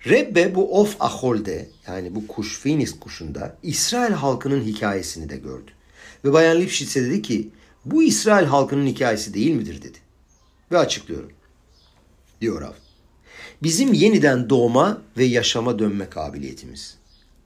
Rebbe 0.07 0.55
bu 0.55 0.81
of 0.81 0.97
aholde 1.01 1.69
yani 1.87 2.15
bu 2.15 2.27
kuş 2.27 2.61
Phoenix 2.63 3.01
kuşunda 3.01 3.57
İsrail 3.63 4.13
halkının 4.13 4.65
hikayesini 4.65 5.29
de 5.29 5.37
gördü. 5.37 5.71
Ve 6.25 6.33
Bayan 6.33 6.61
Lipschitz 6.61 6.95
dedi 6.97 7.23
ki 7.23 7.49
bu 7.85 8.03
İsrail 8.03 8.47
halkının 8.47 8.87
hikayesi 8.87 9.35
değil 9.35 9.51
midir 9.51 9.83
dedi. 9.83 9.99
Ve 10.73 10.79
açıklıyorum. 10.79 11.33
Diyor 12.41 12.61
Rav. 12.61 12.73
Bizim 13.63 13.93
yeniden 13.93 14.51
doğma 14.51 15.03
ve 15.17 15.25
yaşama 15.25 15.79
dönme 15.79 16.11
kabiliyetimiz. 16.11 16.97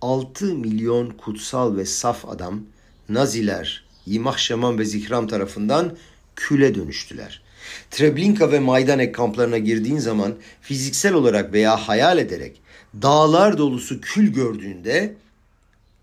6 0.01 0.55
milyon 0.55 1.11
kutsal 1.11 1.77
ve 1.77 1.85
saf 1.85 2.29
adam 2.29 2.63
Naziler, 3.09 3.85
Yimah 4.07 4.79
ve 4.79 4.85
Zikram 4.85 5.29
tarafından 5.29 5.97
küle 6.37 6.75
dönüştüler. 6.75 7.46
Treblinka 7.91 8.53
ve 8.53 8.59
Majdanek 8.59 9.15
kamplarına 9.15 9.59
girdiğin 9.59 9.99
zaman 9.99 10.35
fiziksel 10.61 11.15
olarak 11.15 11.53
veya 11.53 11.77
hayal 11.77 12.19
ederek 12.19 12.61
dağlar 13.03 13.59
dolusu 13.59 14.01
kül 14.01 14.33
gördüğünde 14.33 15.15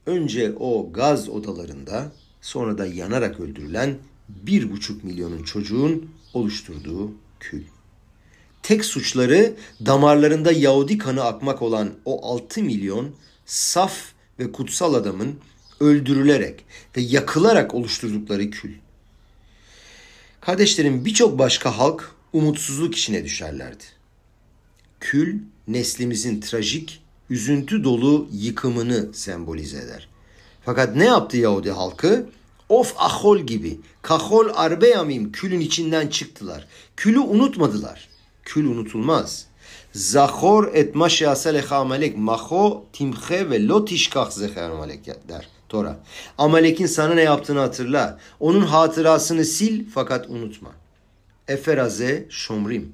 önce 0.06 0.54
o 0.60 0.94
gaz 0.94 1.30
odalarında 1.30 2.12
sonra 2.42 2.78
da 2.78 2.86
yanarak 2.86 3.40
öldürülen 3.40 3.96
bir 4.30 4.72
buçuk 4.72 5.04
milyonun 5.04 5.44
çocuğun 5.44 6.10
oluşturduğu 6.34 7.12
kül. 7.40 7.64
tek 8.64 8.86
suçları 8.86 9.54
damarlarında 9.86 10.52
Yahudi 10.52 10.98
kanı 10.98 11.24
akmak 11.24 11.62
olan 11.62 11.92
o 12.06 12.34
6 12.34 12.64
milyon 12.64 13.16
saf 13.46 13.94
ve 14.40 14.52
kutsal 14.52 14.94
adamın 14.94 15.36
öldürülerek 15.80 16.66
ve 16.98 17.02
yakılarak 17.02 17.74
oluşturdukları 17.74 18.50
kül. 18.50 18.74
Kardeşlerim 20.46 21.06
birçok 21.06 21.40
başka 21.40 21.78
halk 21.78 22.12
umutsuzluk 22.34 22.96
içine 22.96 23.24
düşerlerdi. 23.24 23.84
Kül 25.00 25.40
neslimizin 25.68 26.42
trajik, 26.42 27.04
üzüntü 27.30 27.84
dolu 27.84 28.28
yıkımını 28.32 29.14
sembolize 29.14 29.78
eder. 29.78 30.08
Fakat 30.66 30.96
ne 30.96 31.06
yaptı 31.06 31.38
Yahudi 31.38 31.72
halkı? 31.72 32.30
Of 32.70 32.96
ahol 32.98 33.40
gibi, 33.40 33.80
kahol 34.02 34.50
arbeyamim 34.54 35.32
külün 35.32 35.60
içinden 35.60 36.08
çıktılar. 36.08 36.68
Külü 36.98 37.20
unutmadılar. 37.20 38.10
Kül 38.44 38.66
unutulmaz. 38.66 39.48
Zahor 39.94 40.74
et 40.74 40.96
maşyase 40.96 41.54
lecha 41.54 41.78
amalek 41.78 42.18
maho 42.18 42.86
timche 42.94 43.50
ve 43.50 43.68
lo 43.68 43.86
tişkah 43.86 44.32
zeher 44.32 44.70
amalek 44.70 45.06
der 45.06 45.53
Tora. 45.74 46.00
Amalek'in 46.38 46.86
sana 46.86 47.14
ne 47.14 47.22
yaptığını 47.22 47.60
hatırla. 47.60 48.20
Onun 48.40 48.62
hatırasını 48.62 49.46
sil 49.56 49.76
fakat 49.94 50.30
unutma. 50.30 50.72
Eferaze 51.48 52.26
şomrim. 52.30 52.94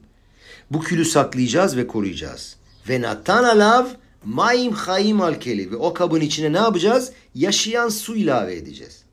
Bu 0.72 0.80
külü 0.80 1.06
saklayacağız 1.06 1.78
ve 1.78 1.88
koruyacağız. 1.88 2.56
Ve 2.90 3.02
natan 3.02 3.44
alav 3.44 3.86
maim 4.26 4.72
hayim 4.72 5.22
alkeli. 5.22 5.72
Ve 5.72 5.76
o 5.76 5.94
kabın 5.94 6.22
içine 6.22 6.54
ne 6.54 6.58
yapacağız? 6.58 7.12
Yaşayan 7.36 7.90
su 7.90 8.16
ilave 8.16 8.56
edeceğiz. 8.56 9.04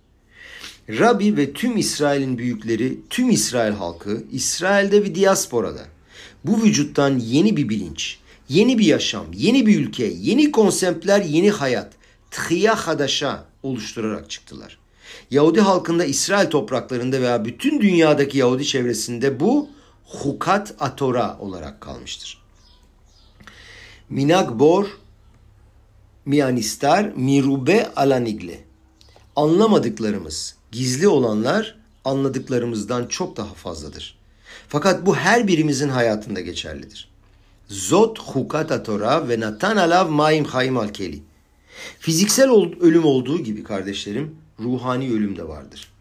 Rabbi 0.89 1.37
ve 1.37 1.53
tüm 1.53 1.77
İsrail'in 1.77 2.39
büyükleri, 2.39 2.99
tüm 3.11 3.31
İsrail 3.31 3.73
halkı, 3.73 4.25
İsrail'de 4.33 5.05
ve 5.05 5.15
diasporada 5.15 5.85
bu 6.45 6.63
vücuttan 6.63 7.19
yeni 7.19 7.57
bir 7.57 7.69
bilinç, 7.69 8.19
yeni 8.49 8.79
bir 8.79 8.85
yaşam, 8.85 9.27
yeni 9.35 9.67
bir 9.67 9.81
ülke, 9.81 10.05
yeni 10.05 10.53
konseptler, 10.53 11.21
yeni 11.21 11.51
hayat, 11.51 11.93
thiya 12.31 12.75
hadaşa 12.75 13.45
oluşturarak 13.63 14.31
çıktılar. 14.31 14.79
Yahudi 15.31 15.61
halkında 15.61 16.05
İsrail 16.05 16.51
topraklarında 16.51 17.21
veya 17.21 17.45
bütün 17.45 17.81
dünyadaki 17.81 18.39
Yahudi 18.39 18.67
çevresinde 18.67 19.41
bu 19.41 19.69
hukat 20.05 20.75
atora 20.81 21.39
olarak 21.39 21.81
kalmıştır. 21.81 22.43
Minak 24.09 24.59
bor 24.59 24.87
mianistar 26.25 27.13
mirube 27.17 27.93
alanigle. 27.97 28.65
Anlamadıklarımız, 29.37 30.57
gizli 30.73 31.09
olanlar 31.09 31.79
anladıklarımızdan 32.05 33.07
çok 33.07 33.37
daha 33.37 33.55
fazladır. 33.55 34.19
Fakat 34.69 35.07
bu 35.07 35.17
her 35.17 35.49
birimizin 35.49 35.89
hayatında 35.89 36.41
geçerlidir. 36.41 37.09
Zot 37.69 38.19
hukata 38.19 38.83
Torah 38.83 39.29
ve 39.29 39.41
natan 39.41 39.77
alav 39.77 40.09
maim 40.09 40.45
hayim 40.45 40.77
alkeli. 40.77 41.23
Fiziksel 41.99 42.51
ölüm 42.81 43.05
olduğu 43.05 43.39
gibi 43.39 43.65
kardeşlerim 43.65 44.37
ruhani 44.61 45.13
ölüm 45.13 45.37
de 45.37 45.49
vardır. 45.49 45.93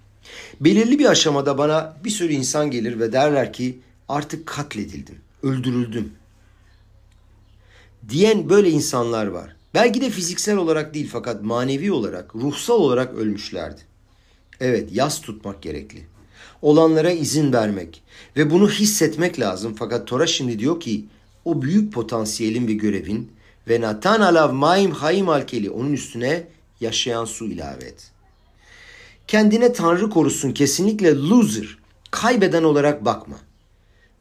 Belirli 0.61 0.99
bir 0.99 1.05
aşamada 1.05 1.57
bana 1.57 1.97
bir 2.03 2.09
sürü 2.09 2.34
insan 2.34 2.71
gelir 2.71 2.99
ve 2.99 3.13
derler 3.13 3.53
ki 3.53 3.80
artık 4.09 4.45
katledildim, 4.45 5.15
öldürüldüm. 5.43 6.11
Diyen 8.09 8.49
böyle 8.49 8.69
insanlar 8.69 9.28
var. 9.28 9.55
Belki 9.73 10.01
de 10.01 10.09
fiziksel 10.09 10.57
olarak 10.57 10.93
değil 10.93 11.09
fakat 11.11 11.43
manevi 11.43 11.91
olarak, 11.91 12.36
ruhsal 12.36 12.76
olarak 12.76 13.13
ölmüşlerdi. 13.13 13.82
Evet, 14.59 14.89
yas 14.91 15.21
tutmak 15.21 15.61
gerekli. 15.61 16.05
Olanlara 16.61 17.11
izin 17.11 17.53
vermek 17.53 18.03
ve 18.38 18.51
bunu 18.51 18.69
hissetmek 18.69 19.39
lazım. 19.39 19.76
Fakat 19.80 20.07
Tora 20.07 20.28
şimdi 20.28 20.59
diyor 20.59 20.80
ki 20.80 21.05
o 21.45 21.61
büyük 21.61 21.93
potansiyelin 21.93 22.67
ve 22.67 22.73
görevin 22.73 23.32
ve 23.68 23.82
natan 23.82 24.22
alav 24.22 24.53
maim 24.53 24.91
hayim 24.91 25.30
alkeli 25.30 25.70
onun 25.70 25.93
üstüne 25.93 26.47
yaşayan 26.80 27.26
su 27.26 27.45
ilave 27.45 27.86
et. 27.86 28.11
Kendine 29.28 29.74
Tanrı 29.74 30.09
korusun 30.09 30.51
kesinlikle 30.51 31.16
loser, 31.16 31.78
kaybeden 32.11 32.63
olarak 32.63 33.05
bakma. 33.05 33.38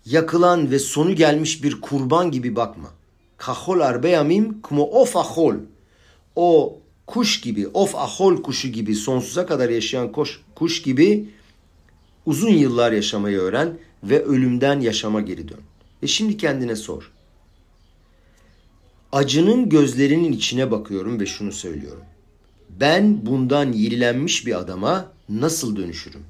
Yakılan 0.07 0.71
ve 0.71 0.79
sonu 0.79 1.15
gelmiş 1.15 1.63
bir 1.63 1.81
kurban 1.81 2.31
gibi 2.31 2.57
bakma. 2.57 2.91
Kahol 3.37 3.81
arbeyamim 3.81 4.63
kumo 4.63 4.83
of 4.83 5.17
ahol. 5.17 5.55
O 6.37 6.79
kuş 7.07 7.41
gibi, 7.41 7.69
of 7.69 7.95
ahol 7.95 8.43
kuşu 8.43 8.69
gibi 8.69 8.95
sonsuza 8.95 9.47
kadar 9.47 9.69
yaşayan 9.69 10.13
kuş, 10.13 10.41
kuş 10.55 10.83
gibi 10.83 11.29
uzun 12.27 12.49
yıllar 12.49 12.93
yaşamayı 12.93 13.39
öğren 13.39 13.79
ve 14.03 14.23
ölümden 14.23 14.81
yaşama 14.81 15.21
geri 15.21 15.49
dön. 15.49 15.61
Ve 16.03 16.07
şimdi 16.07 16.37
kendine 16.37 16.77
sor. 16.77 17.13
Acının 19.15 19.69
gözlerinin 19.69 20.33
içine 20.33 20.71
bakıyorum 20.71 21.21
ve 21.21 21.27
şunu 21.27 21.53
söylüyorum. 21.53 22.03
Ben 22.81 23.27
bundan 23.27 23.73
yenilenmiş 23.73 24.47
bir 24.47 24.59
adama 24.59 25.13
nasıl 25.29 25.77
dönüşürüm? 25.77 26.23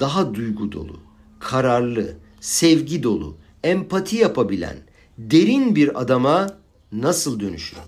Daha 0.00 0.34
duygu 0.34 0.72
dolu, 0.72 1.00
kararlı, 1.40 2.16
sevgi 2.40 3.02
dolu, 3.02 3.36
empati 3.64 4.16
yapabilen, 4.16 4.76
derin 5.18 5.76
bir 5.76 6.00
adama 6.00 6.58
nasıl 6.92 7.40
dönüşürüm? 7.40 7.82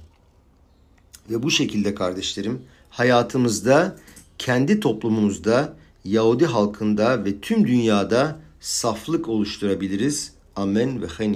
Ve 1.31 1.43
bu 1.43 1.51
şekilde 1.51 1.95
kardeşlerim 1.95 2.63
hayatımızda, 2.91 3.97
kendi 4.39 4.81
toplumumuzda, 4.81 5.77
Yahudi 6.05 6.47
halkında 6.47 7.25
ve 7.25 7.41
tüm 7.41 7.67
dünyada 7.67 8.41
saflık 8.61 9.29
oluşturabiliriz. 9.29 10.33
Amen 10.57 11.03
ve 11.03 11.07
hen 11.07 11.33